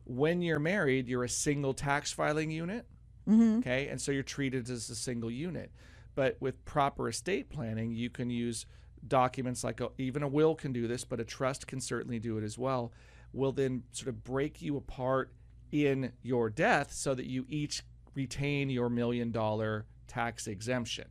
[0.06, 2.86] when you're married, you're a single tax filing unit.
[3.28, 3.60] Mm-hmm.
[3.60, 3.88] Okay.
[3.88, 5.72] And so you're treated as a single unit.
[6.16, 8.66] But with proper estate planning, you can use
[9.08, 12.38] documents like a, even a will can do this, but a trust can certainly do
[12.38, 12.92] it as well.
[13.34, 15.32] Will then sort of break you apart
[15.72, 17.84] in your death so that you each
[18.18, 21.06] retain your million dollar tax exemption.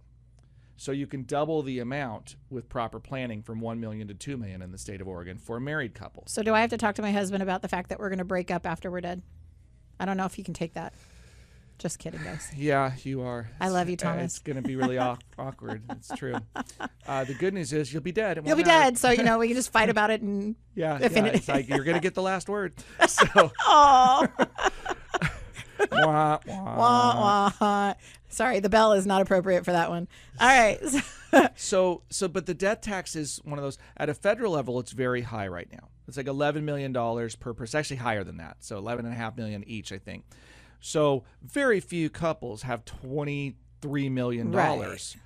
[0.77, 4.61] So you can double the amount with proper planning from 1 million to 2 million
[4.61, 6.25] in the state of Oregon for a married couple.
[6.27, 8.19] So do I have to talk to my husband about the fact that we're going
[8.19, 9.23] to break up after we're dead?
[9.99, 10.93] I don't know if he can take that.
[11.79, 12.51] Just kidding, guys.
[12.57, 13.51] Yeah, you are.
[13.61, 14.25] I love you, uh, Thomas.
[14.37, 14.97] It's going to be really
[15.39, 15.83] awkward.
[15.91, 16.37] It's true.
[17.07, 18.41] Uh, the good news is you'll be dead.
[18.47, 21.07] You'll be dead, so you know we can just fight about it and Yeah, yeah
[21.07, 22.75] it- it's like you're going to get the last word.
[23.09, 24.27] So, oh,
[26.05, 26.77] wah, wah.
[26.77, 27.95] wah, wah.
[28.29, 30.09] Sorry, the bell is not appropriate for that one.
[30.41, 30.79] All right.
[31.55, 34.81] So, so, but the death tax is one of those at a federal level.
[34.81, 35.89] It's very high right now.
[36.09, 37.79] It's like eleven million dollars per person.
[37.79, 38.59] Actually, higher than that.
[38.61, 40.25] So, eleven and a half million each, I think.
[40.81, 45.17] So, very few couples have twenty-three million dollars,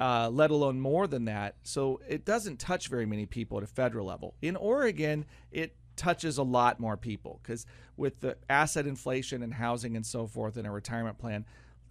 [0.00, 1.54] uh, let alone more than that.
[1.62, 4.34] So, it doesn't touch very many people at a federal level.
[4.42, 9.96] In Oregon, it touches a lot more people because with the asset inflation and housing
[9.96, 11.44] and so forth in a retirement plan,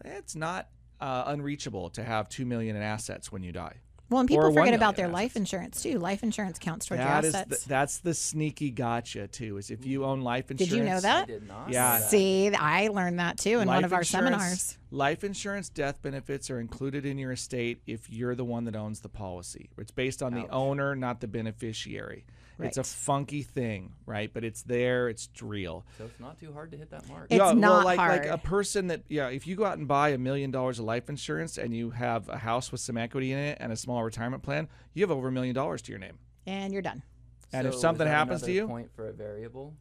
[0.04, 3.76] it's not uh, unreachable to have two million in assets when you die.
[4.10, 5.14] Well, and people forget about their assets.
[5.14, 5.98] life insurance too.
[5.98, 7.64] Life insurance counts towards That your is assets.
[7.64, 9.58] the, that's the sneaky gotcha too.
[9.58, 10.70] Is if you own life insurance.
[10.70, 11.16] Did you know that?
[11.16, 11.28] I that?
[11.28, 11.72] did not.
[11.72, 11.98] Yeah.
[12.00, 14.78] See, I learned that too in one of our seminars.
[14.92, 19.00] Life insurance death benefits are included in your estate if you're the one that owns
[19.00, 19.72] the policy.
[19.80, 22.26] It's based on the owner, not the beneficiary.
[22.60, 24.32] It's a funky thing, right?
[24.34, 25.10] But it's there.
[25.10, 25.86] It's real.
[25.98, 27.28] So it's not too hard to hit that mark.
[27.30, 30.10] It's well, not like like a person that yeah, if you go out and buy
[30.10, 33.40] a million dollars of life insurance and you have a house with some equity in
[33.40, 36.18] it and a small retirement plan, you have over a million dollars to your name.
[36.46, 37.04] And you're done.
[37.52, 39.76] And if So is something that happens to you- point for a variable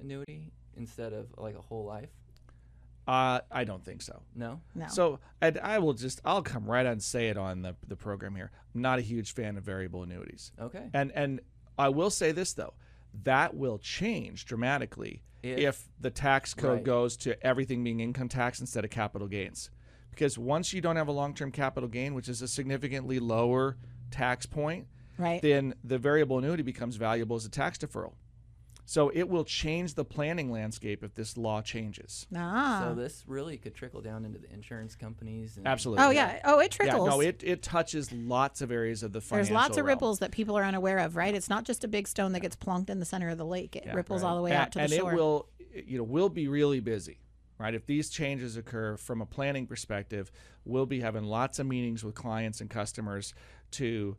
[0.00, 2.10] annuity instead of like a whole life.
[3.06, 4.22] Uh, I don't think so.
[4.36, 4.60] No.
[4.74, 4.86] No.
[4.88, 7.96] So, and I will just, I'll come right out and say it on the, the
[7.96, 8.52] program here.
[8.72, 10.52] I'm not a huge fan of variable annuities.
[10.60, 10.90] Okay.
[10.94, 11.40] And, and
[11.80, 12.74] I will say this, though,
[13.24, 16.84] that will change dramatically If- if, the tax code Right.
[16.84, 19.70] goes to everything being income tax instead of capital gains.
[20.10, 23.78] Because once you don't have a long term capital gain, which is a significantly lower
[24.10, 25.40] tax point, right.
[25.40, 28.12] then the variable annuity becomes valuable as a tax deferral.
[28.90, 32.26] So it will change the planning landscape if this law changes.
[32.34, 32.86] Ah.
[32.88, 35.56] So this really could trickle down into the insurance companies.
[35.56, 36.04] And Absolutely.
[36.04, 36.40] oh yeah.
[36.44, 36.86] Oh, it trickles.
[36.88, 37.08] Yeah, trickles.
[37.08, 39.94] no, it, it touches lots of areas of the financial There's lots of realm.
[39.94, 41.32] ripples that people are unaware of, right?
[41.32, 43.76] It's not just a big stone that gets plunked in the center of the lake.
[43.76, 44.28] It Yeah, ripples right.
[44.28, 45.12] all the way and, out to the and shore.
[45.12, 47.20] it will you know we'll be really busy
[47.58, 50.32] right if these changes occur from a planning perspective
[50.64, 53.34] we'll be having lots of meetings with clients and customers
[53.70, 54.16] to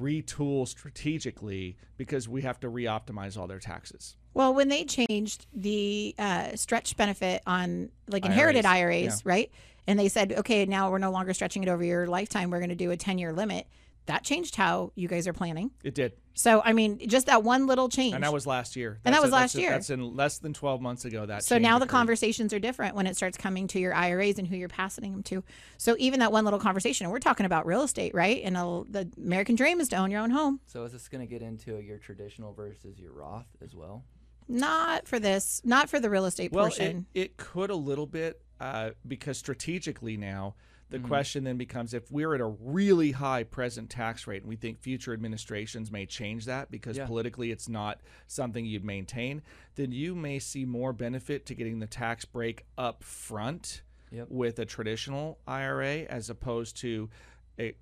[0.00, 6.14] retool strategically because we have to re-optimize all their taxes Well, when they changed the
[6.16, 9.50] uh, stretch benefit on like inherited IRAs, IRAs, right?
[9.88, 12.50] And they said, okay, now we're no longer stretching it over your lifetime.
[12.50, 13.66] We're going to do a 10 year limit.
[14.08, 15.70] That changed how you guys are planning.
[15.84, 18.14] it did So, I mean, just that one little change.
[18.14, 19.70] and that was last year And that was a- that's last a- year.
[19.70, 22.94] that's in less than 12 months ago that so change now the conversations are different
[22.96, 25.44] when it starts coming to your IRAs and who you're passing them to.
[25.76, 28.40] So even that one little conversation, and we're talking about real estate, right?
[28.42, 30.60] And uh, the American dream is to own your own home.
[30.66, 34.04] So is this going to get into your traditional versus your Roth as well?
[34.48, 38.40] Not for this, not for the real estate well it, it could a little bit
[38.58, 40.54] uh, because strategically now
[40.90, 41.06] the Mm-hmm.
[41.06, 44.78] question then becomes if we're at a really high present tax rate and we think
[44.78, 47.06] future administrations may change that because Yeah.
[47.06, 49.42] politically it's not something you'd maintain,
[49.74, 54.28] then you may see more benefit to getting the tax break up front Yep.
[54.30, 57.10] with a traditional IRA as opposed to
[57.58, 57.74] a,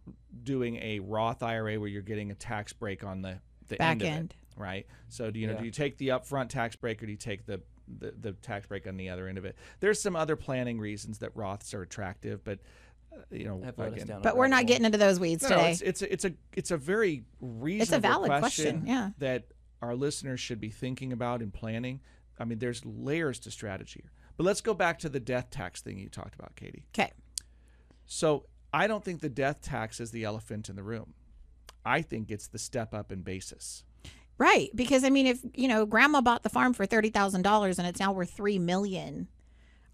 [0.43, 3.39] doing a Roth IRA where you're getting a tax break on the,
[3.69, 4.35] the Back end, of end.
[4.57, 4.87] it, right?
[5.09, 5.59] So do you know Yeah.
[5.61, 7.61] do you take the upfront tax break or do you take the
[8.01, 9.55] the, the tax break on the other end of it.
[9.79, 12.59] There's some other planning reasons that Roths are attractive, but
[13.31, 14.65] you know, I've let us again, down but we're not hole.
[14.67, 15.71] getting into those weeds no, no, today.
[15.73, 19.11] it's, it's a, it's a it's a very reasonable It's a valid question, yeah.
[19.19, 19.45] that
[19.83, 22.01] our listeners should be thinking about and planning.
[22.39, 24.13] I mean, there's layers to strategy here.
[24.37, 26.85] But let's go back to the death tax thing you talked about, Katie.
[26.95, 27.13] okay.
[28.05, 31.15] So I don't think the death tax is the elephant in the room.
[31.85, 33.85] I think it's the step up in basis.
[34.39, 37.79] Right, because I mean, if you know, Grandma bought the farm for thirty thousand dollars
[37.79, 39.29] and it's now worth three million,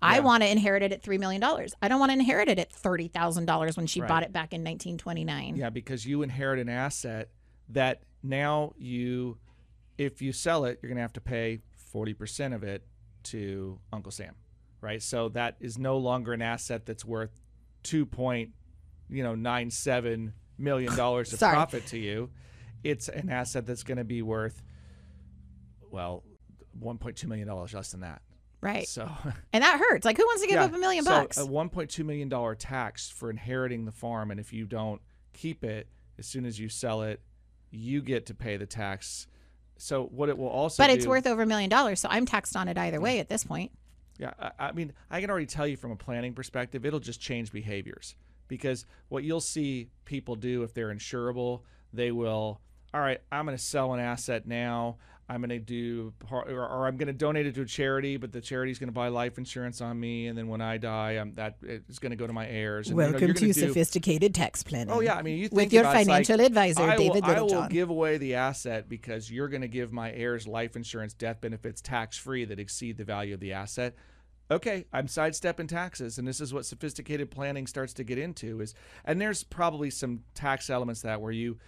[0.03, 1.75] I want to inherit it at three million dollars.
[1.81, 4.09] I don't want to inherit it at thirty thousand dollars when she Right.
[4.09, 5.57] bought it back in nineteen twenty nine.
[5.57, 7.31] Yeah, because you inherit an asset
[7.71, 9.39] that now you,
[9.99, 11.61] if you sell it, you're going to have to pay
[11.95, 12.87] 40% of it
[13.25, 14.35] to Uncle Sam,
[14.81, 15.03] right?
[15.03, 17.41] So that is no longer an asset that's worth
[17.85, 18.51] 2 point,
[19.11, 22.31] you know, 97 million dollars of profit to you.
[22.85, 24.63] It's an asset that's going to be worth
[25.91, 26.23] well,
[26.83, 28.23] 1.2 million dollars less than that.
[28.63, 29.11] Right, So
[29.53, 30.05] and that hurts.
[30.05, 31.37] Like, who wants to give yeah, up a million so bucks?
[31.37, 35.03] A 1.2 million dollar tax for inheriting the farm, and if you don't
[35.33, 37.21] keep it, as soon as you sell it,
[37.73, 39.27] you get to pay the tax.
[39.79, 42.25] So what it will also, but it's do- worth over a million dollars, so I'm
[42.25, 43.73] taxed on it either way at this point.
[44.19, 47.21] Yeah, I, I mean, I can already tell you from a planning perspective, it'll just
[47.21, 48.15] change behaviors
[48.47, 52.61] because what you'll see people do if they're insurable, they will.
[52.95, 54.99] All right, I'm going to sell an asset now.
[55.29, 58.33] I'm going to do, or, or I'm going to donate it to a charity, but
[58.33, 61.33] the charity's going to buy life insurance on me, and then when I die, I'm,
[61.35, 62.89] that it's going to go to my heirs.
[62.89, 64.93] And, you know, Welcome you're to do- sophisticated tax planning.
[64.93, 67.31] Oh yeah, I mean, you With your about it, like, financial advisor, I David will,
[67.31, 71.15] I will give away the asset because you're going to give my heirs life insurance,
[71.15, 73.95] death benefits, tax free that exceed the value of the asset.
[74.51, 78.61] Okay, I'm sidestepping taxes, and this is what sophisticated planning starts to get into.
[78.61, 81.59] Is and there's probably some tax elements that where you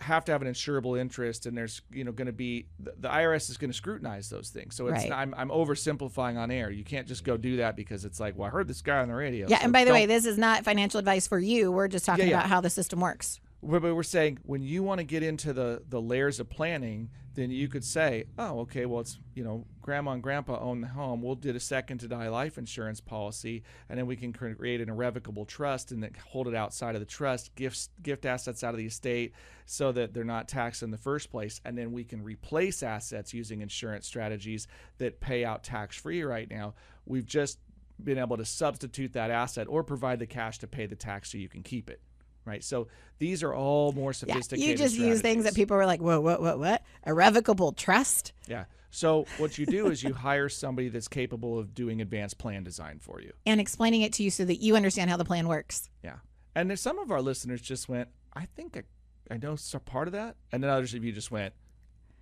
[0.00, 3.08] have to have an insurable interest, and there's you know going to be the, the
[3.08, 4.74] IRS is going to scrutinize those things.
[4.76, 5.12] So it's Right.
[5.12, 6.70] I'm, I'm oversimplifying on air.
[6.70, 9.08] You can't just go do that because it's like, well, I heard this guy on
[9.08, 9.46] the radio.
[9.48, 11.72] Yeah, so and by the way, this is not financial advice for you.
[11.72, 12.36] We're just talking Yeah, yeah.
[12.38, 13.40] about how the system works.
[13.60, 17.50] But we're saying when you want to get into the the layers of planning, then
[17.50, 21.22] you could say, oh, okay, well, it's you know, grandma and grandpa own the home.
[21.22, 24.88] We'll do a second to die life insurance policy, and then we can create an
[24.88, 28.78] irrevocable trust and then hold it outside of the trust, gifts gift assets out of
[28.78, 29.32] the estate,
[29.66, 33.34] so that they're not taxed in the first place, and then we can replace assets
[33.34, 36.74] using insurance strategies that pay out tax free right now.
[37.06, 37.58] We've just
[38.02, 41.38] been able to substitute that asset or provide the cash to pay the tax so
[41.38, 42.00] you can keep it
[42.48, 42.64] right?
[42.64, 42.88] So
[43.18, 44.68] these are all more Yeah, sophisticated.
[44.68, 46.82] you just use things that people were like, whoa, what, what, what?
[47.06, 48.32] Irrevocable trust?
[48.46, 48.64] Yeah.
[48.90, 52.98] So what you do is you hire somebody that's capable of doing advanced plan design
[53.00, 53.32] for you.
[53.44, 55.90] And explaining it to you so that you understand how the plan works.
[56.02, 56.16] Yeah.
[56.54, 60.08] And there's some of our listeners just went, I think I, I know some part
[60.08, 61.52] of that, and then others of you just went,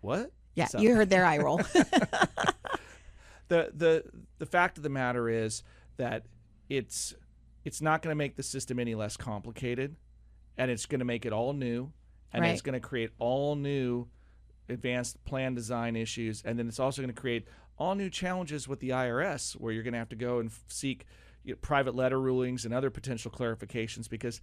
[0.00, 0.32] what?
[0.54, 1.58] Yeah, you heard their eye roll.
[3.48, 4.04] the the
[4.38, 5.62] the fact of the matter is
[5.98, 6.24] that
[6.68, 7.14] it's
[7.64, 9.96] it's not going to make the system any less complicated
[10.58, 11.92] and it's going to make it all new
[12.32, 14.06] and it's going to create all new
[14.68, 17.46] advanced plan design issues and then it's also going to create
[17.78, 21.06] all new challenges with the IRS where you're going to have to go and seek
[21.44, 24.40] you know, private letter rulings and other potential clarifications because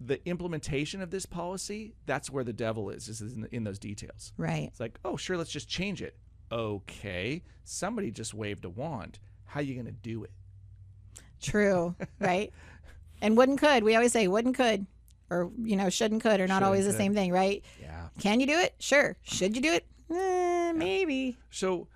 [0.00, 4.32] the implementation of this policy that's where the devil is is in, in those details
[4.36, 4.68] right.
[4.68, 6.16] it's like, oh, sure, let's just change it.
[6.52, 9.18] Okay, somebody just waved a wand.
[9.44, 10.30] How you going to do it?
[11.40, 12.52] True, right?
[13.20, 13.82] And wouldn't could.
[13.82, 14.86] We always say wouldn't could,
[15.30, 16.98] or you know, should and could are not Should always the could.
[16.98, 17.62] same thing, right?
[17.80, 18.08] Yeah.
[18.20, 18.74] Can you do it?
[18.78, 19.16] Sure.
[19.22, 19.86] Should you do it?
[20.10, 21.36] Eh, maybe.
[21.50, 21.88] So,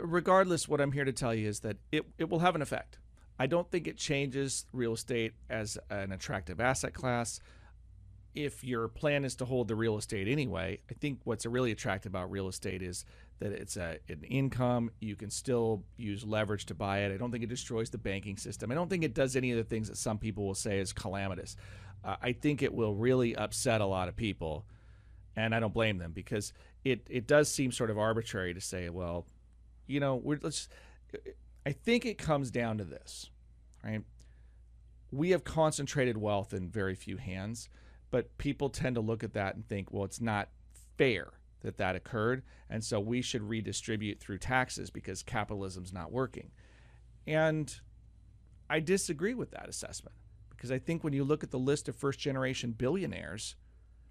[0.00, 2.98] regardless, what I'm here to tell you is that it, it will have an effect.
[3.38, 7.40] I don't think it changes real estate as an attractive asset class.
[8.34, 12.12] If your plan is to hold the real estate anyway, I think what's really attractive
[12.12, 13.04] about real estate is
[13.38, 14.90] that it's a, an income.
[15.00, 17.12] You can still use leverage to buy it.
[17.12, 18.70] I don't think it destroys the banking system.
[18.70, 20.92] I don't think it does any of the things that some people will say is
[20.92, 21.56] calamitous.
[22.04, 24.66] Uh, I think it will really upset a lot of people
[25.36, 26.52] and I don't blame them because
[26.84, 29.26] it it does seem sort of arbitrary to say, well,
[29.86, 30.68] you know, we're let's.
[31.64, 33.30] I think it comes down to this,
[33.84, 34.02] right?
[35.12, 37.68] We have concentrated wealth in very few hands,
[38.10, 40.48] but people tend to look at that and think, well, it's not
[40.96, 41.28] fair
[41.62, 46.50] that that occurred, and so we should redistribute through taxes because capitalism's not working.
[47.26, 47.74] And
[48.70, 50.14] I disagree with that assessment
[50.66, 53.54] because I think when you look at the list of first generation billionaires,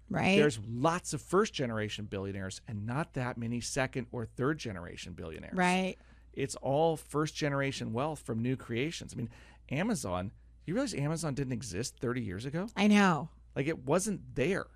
[0.08, 0.36] Right.
[0.38, 5.56] there's lots of first generation billionaires and not that many second or third generation billionaires.
[5.56, 5.96] right.
[6.32, 9.12] It's all first generation wealth from new creations.
[9.14, 9.30] I mean,
[9.70, 10.32] Amazon,
[10.66, 12.68] you realize Amazon didn't exist 30 years ago?
[12.76, 13.30] I know.
[13.54, 14.66] Like it wasn't there.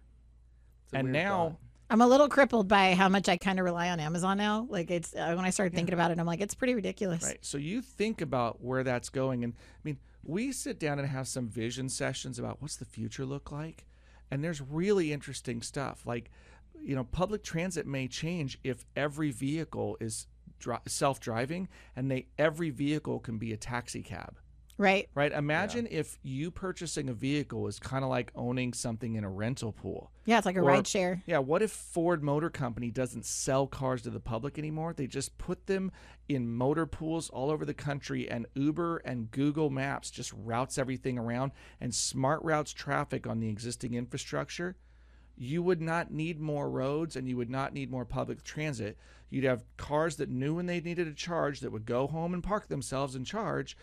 [0.86, 1.56] It's And now thought.
[1.90, 4.66] I'm a little crippled by how much I kind of rely on Amazon now.
[4.70, 7.22] Like it's uh, when I started thinking about it, I'm like, it's pretty ridiculous.
[7.24, 7.38] Right.
[7.42, 9.44] So you think about where that's going.
[9.44, 13.24] And I mean, we sit down and have some vision sessions about what's the future
[13.24, 13.86] look like.
[14.30, 16.06] And there's really interesting stuff.
[16.06, 16.30] Like,
[16.80, 20.26] you know, public transit may change if every vehicle is
[20.58, 24.38] dri- self-driving and they every vehicle can be a taxi cab.
[24.80, 25.10] Right.
[25.14, 25.30] Right?
[25.30, 29.72] Imagine if you purchasing a vehicle is kind of like owning something in a rental
[29.72, 30.10] pool.
[30.24, 31.22] Yeah, it's like a Or- ride share.
[31.26, 34.94] Yeah, what if Ford Motor Company doesn't sell cars to the public anymore?
[34.94, 35.92] They just put them
[36.30, 41.18] in motor pools all over the country and Uber and Google Maps just routes everything
[41.18, 44.76] around and smart routes traffic on the existing infrastructure.
[45.36, 48.96] You would not need more roads and you would not need more public transit.
[49.28, 52.42] You'd have cars that knew when they needed a charge that would go home and
[52.42, 53.76] park themselves and charge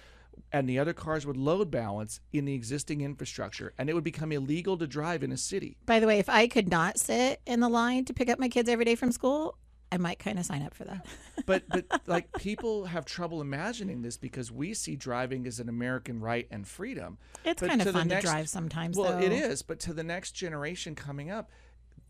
[0.52, 4.32] and the other cars would load balance in the existing infrastructure and it would become
[4.32, 5.78] illegal to drive in a city.
[5.86, 8.50] By the way, if I could not sit in the line to pick up my
[8.50, 9.58] kids every day from school,
[9.92, 11.06] I might kind of sign up for that.
[11.46, 16.20] but but like people have trouble imagining this because we see driving as an American
[16.20, 17.18] right and freedom.
[17.46, 19.26] It's But kind of fun next- to drive sometimes, Well, though.
[19.26, 21.50] it is, but to the next generation coming up,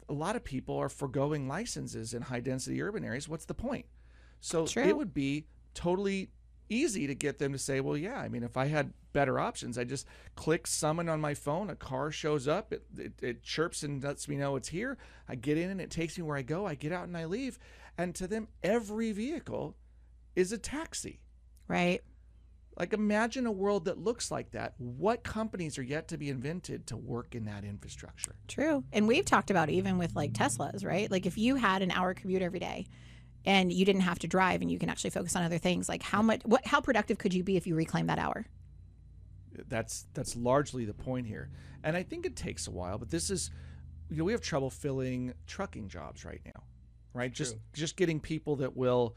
[0.09, 3.27] a lot of people are foregoing licenses in high density urban areas.
[3.29, 3.85] What's the point?
[4.39, 4.83] So True.
[4.83, 6.29] it would be totally
[6.69, 9.77] easy to get them to say, well, yeah, I mean, if I had better options,
[9.77, 13.83] I just click summon on my phone, a car shows up, it, it, it chirps
[13.83, 14.97] and lets me know it's here.
[15.27, 16.65] I get in and it takes me where I go.
[16.65, 17.57] I get out and I leave.
[17.97, 19.75] And to them, every vehicle
[20.35, 21.19] is a taxi.
[21.67, 22.01] Right.
[22.77, 24.75] Like imagine a world that looks like that.
[24.77, 28.35] What companies are yet to be invented to work in that infrastructure?
[28.47, 28.83] True.
[28.93, 31.09] And we've talked about even with like Teslas, right?
[31.09, 32.85] Like if you had an hour commute every day
[33.47, 36.03] and you didn't have to drive and you can actually focus on other things, like
[36.03, 38.45] how much what how productive could you be if you reclaim that hour?
[39.69, 41.49] That's that's largely the point here.
[41.83, 43.49] And I think it takes a while, but this is
[44.09, 46.63] you know, we have trouble filling trucking jobs right now.
[47.13, 47.31] Right?
[47.31, 47.61] Just True.
[47.73, 49.15] just getting people that will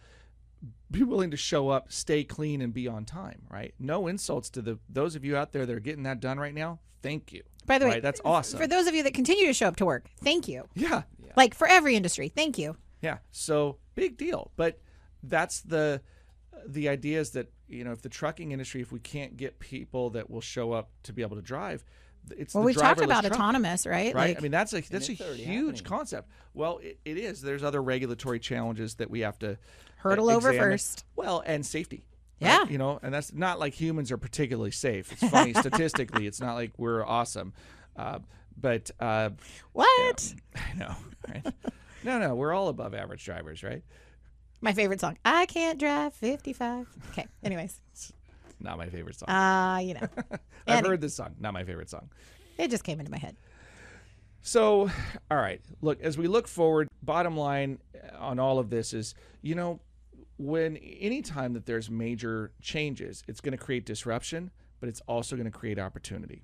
[0.91, 3.75] be willing to show up, stay clean and be on time, right?
[3.81, 6.55] No insults to the those of you out there that are getting that done right
[6.55, 6.79] now.
[7.03, 7.43] Thank you.
[7.67, 8.61] By the way, that's awesome.
[8.61, 10.69] For those of you that continue to show up to work, thank you.
[10.75, 11.03] Yeah.
[11.37, 12.77] Like for every industry, thank you.
[13.01, 13.19] Yeah.
[13.31, 14.51] So big deal.
[14.57, 14.81] But
[15.23, 16.01] that's the
[16.67, 20.11] the idea is that you know if the trucking industry, if we can't get people
[20.11, 21.85] that will show up to be able to drive,
[22.31, 24.15] it's Well, the we've talked about truck, autonomous, right?
[24.15, 24.29] Right.
[24.31, 25.77] Like, I mean that's a that's a huge happening.
[25.85, 26.29] concept.
[26.55, 27.41] Well, it, it is.
[27.41, 29.57] There's other regulatory challenges that we have to uh,
[29.97, 31.05] Hurdle over first.
[31.17, 32.05] Well, and safety.
[32.39, 32.59] Yeah.
[32.61, 32.71] right?
[32.71, 35.13] You know, and that's not like humans are particularly safe.
[35.13, 36.27] It's funny statistically.
[36.27, 37.53] It's not like we're awesome.
[37.97, 38.21] Uh,
[38.59, 39.31] but uh,
[39.73, 40.35] what?
[40.57, 40.95] I know.
[41.29, 41.47] Right?
[42.05, 43.83] No, no, we're all above average drivers, right?
[44.61, 45.17] My favorite song.
[45.25, 46.87] I can't drive 55.
[47.13, 47.27] Okay.
[47.43, 47.81] Anyways,
[48.61, 49.29] Not my favorite song.
[49.31, 50.09] uh, you know,
[50.67, 51.35] I've any- heard this song.
[51.41, 52.11] Not my favorite song.
[52.59, 53.37] it just came into my head.
[54.43, 54.91] So,
[55.31, 55.61] all right.
[55.83, 57.79] Look, as we look forward, bottom line
[58.19, 59.81] on all of this is, you know,
[60.39, 65.37] when any time that there's major changes, it's going to create disruption, but it's also
[65.37, 66.43] going to create opportunity.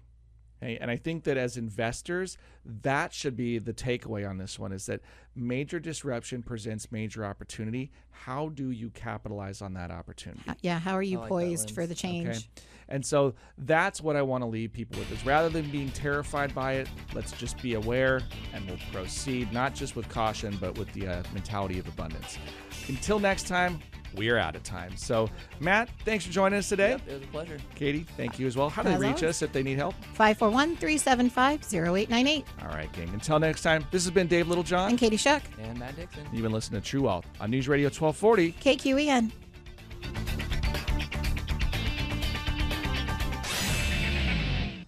[0.63, 0.77] Okay?
[0.79, 4.85] And I think that as investors, that should be the takeaway on this one is
[4.87, 5.01] that
[5.37, 7.91] major disruption presents major opportunity.
[8.11, 10.43] How do you capitalize on that opportunity?
[10.63, 12.29] Yeah, how are you like poised for the change?
[12.29, 12.39] Okay.
[12.89, 16.55] And so that's what I want to leave people with is rather than being terrified
[16.55, 18.21] by it, let's just be aware
[18.53, 22.39] and we'll proceed, not just with caution, but with the uh, mentality of abundance.
[22.89, 23.81] Until next time,
[24.17, 24.97] we are out of time.
[24.97, 25.29] So,
[25.61, 26.91] Matt, thanks for joining us today.
[26.91, 27.59] Yep, it was a pleasure.
[27.75, 28.69] Katie, thank you as well.
[28.69, 29.25] How do they reach always.
[29.25, 29.95] us if they need help?
[30.15, 32.45] 541 375 0898.
[32.63, 33.11] All right, gang.
[33.11, 34.91] Until next time, this has been Dave Littlejohn.
[34.91, 36.25] And Katie Shuck, And Matt Dixon.
[36.33, 38.53] You've been listening to True Wealth on News Radio 1240.
[38.53, 39.33] KQEN.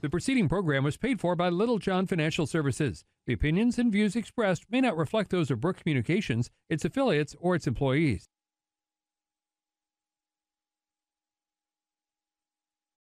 [0.00, 3.04] The preceding program was paid for by Littlejohn Financial Services.
[3.26, 7.56] The opinions and views expressed may not reflect those of Brooke Communications, its affiliates, or
[7.56, 8.28] its employees.